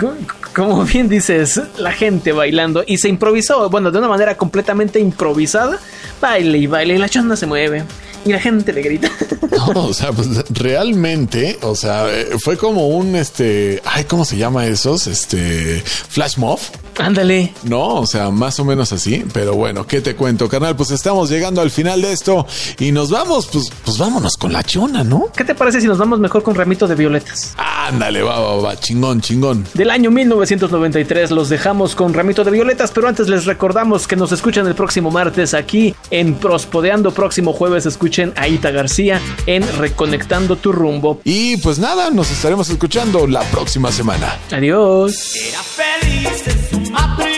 como 0.55 0.85
bien 0.85 1.09
dices, 1.09 1.61
la 1.79 1.93
gente 1.93 2.33
bailando 2.33 2.83
y 2.87 2.99
se 2.99 3.09
improvisó, 3.09 3.69
bueno, 3.71 3.91
de 3.91 3.99
una 3.99 4.09
manera 4.09 4.37
completamente 4.37 4.99
improvisada, 4.99 5.79
baile 6.21 6.59
y 6.59 6.67
baile 6.67 6.95
y 6.95 6.99
la 6.99 7.09
chanda 7.09 7.37
se 7.37 7.47
mueve 7.47 7.85
y 8.25 8.33
la 8.33 8.41
gente 8.41 8.73
le 8.73 8.83
grita. 8.83 9.11
No, 9.57 9.87
o 9.87 9.95
sea, 9.95 10.13
pues 10.13 10.29
realmente, 10.51 11.59
o 11.63 11.75
sea, 11.75 12.13
eh, 12.13 12.37
fue 12.39 12.59
como 12.59 12.89
un 12.89 13.17
este, 13.17 13.81
ay, 13.85 14.05
¿cómo 14.05 14.25
se 14.25 14.37
llama 14.37 14.67
esos? 14.67 15.07
Este, 15.07 15.83
flash 16.09 16.37
mob. 16.37 16.61
Ándale. 16.99 17.53
No, 17.65 17.97
o 17.97 18.07
sea, 18.07 18.31
más 18.31 18.59
o 18.61 18.65
menos 18.65 18.93
así. 18.93 19.25
Pero 19.33 19.55
bueno, 19.55 19.87
¿qué 19.87 20.01
te 20.01 20.15
cuento, 20.15 20.49
carnal? 20.49 20.77
Pues 20.77 20.91
estamos 20.91 21.31
llegando 21.31 21.61
al 21.61 21.71
final 21.71 22.03
de 22.03 22.13
esto 22.13 22.47
y 22.79 22.93
nos 22.93 23.11
vamos, 23.11 23.47
pues, 23.47 23.71
pues 23.85 23.99
vámonos 23.99 24.37
con 24.37 24.53
la 24.53 24.63
chona, 24.63 25.05
¿no? 25.05 25.29
¿Qué 25.37 25.45
te 25.45 25.55
parece 25.55 25.81
si 25.81 25.87
nos 25.87 25.99
vamos 25.99 26.19
mejor 26.21 26.43
con 26.43 26.55
ramito 26.55 26.87
de 26.87 26.95
violetas? 26.95 27.55
Ándale, 27.57 28.23
va, 28.23 28.41
va, 28.41 28.57
va, 28.57 28.77
chingón, 28.77 29.21
chingón. 29.21 29.67
Del 29.75 29.91
año 29.91 30.11
1993 30.11 31.31
los 31.31 31.49
dejamos 31.49 31.95
con 31.95 32.15
ramito 32.15 32.45
de 32.45 32.51
violetas, 32.51 32.91
pero 32.93 33.09
antes 33.09 33.29
les 33.29 33.45
recordamos 33.45 34.07
que 34.07 34.17
nos 34.17 34.33
escuchan 34.33 34.67
el 34.67 34.75
próximo 34.75 35.11
martes 35.11 35.55
aquí 35.55 35.95
en 36.11 36.35
Prospodeando. 36.35 37.13
Próximo 37.13 37.53
jueves 37.53 37.87
escuchen 37.87 38.33
a 38.37 38.49
Ita 38.49 38.71
García 38.71 39.21
en 39.47 39.63
Reconectando 39.79 40.57
tu 40.57 40.73
rumbo. 40.73 41.21
Y 41.25 41.57
pues 41.59 41.79
nada, 41.79 42.11
nos 42.11 42.31
estaremos 42.31 42.69
escuchando 42.69 43.27
la 43.27 43.43
próxima 43.45 43.93
semana. 43.93 44.37
Adiós. 44.51 45.35
Era 45.37 45.63
feliz 45.63 46.47
en 46.47 46.71
su 46.71 46.86
Matriz. 46.91 47.36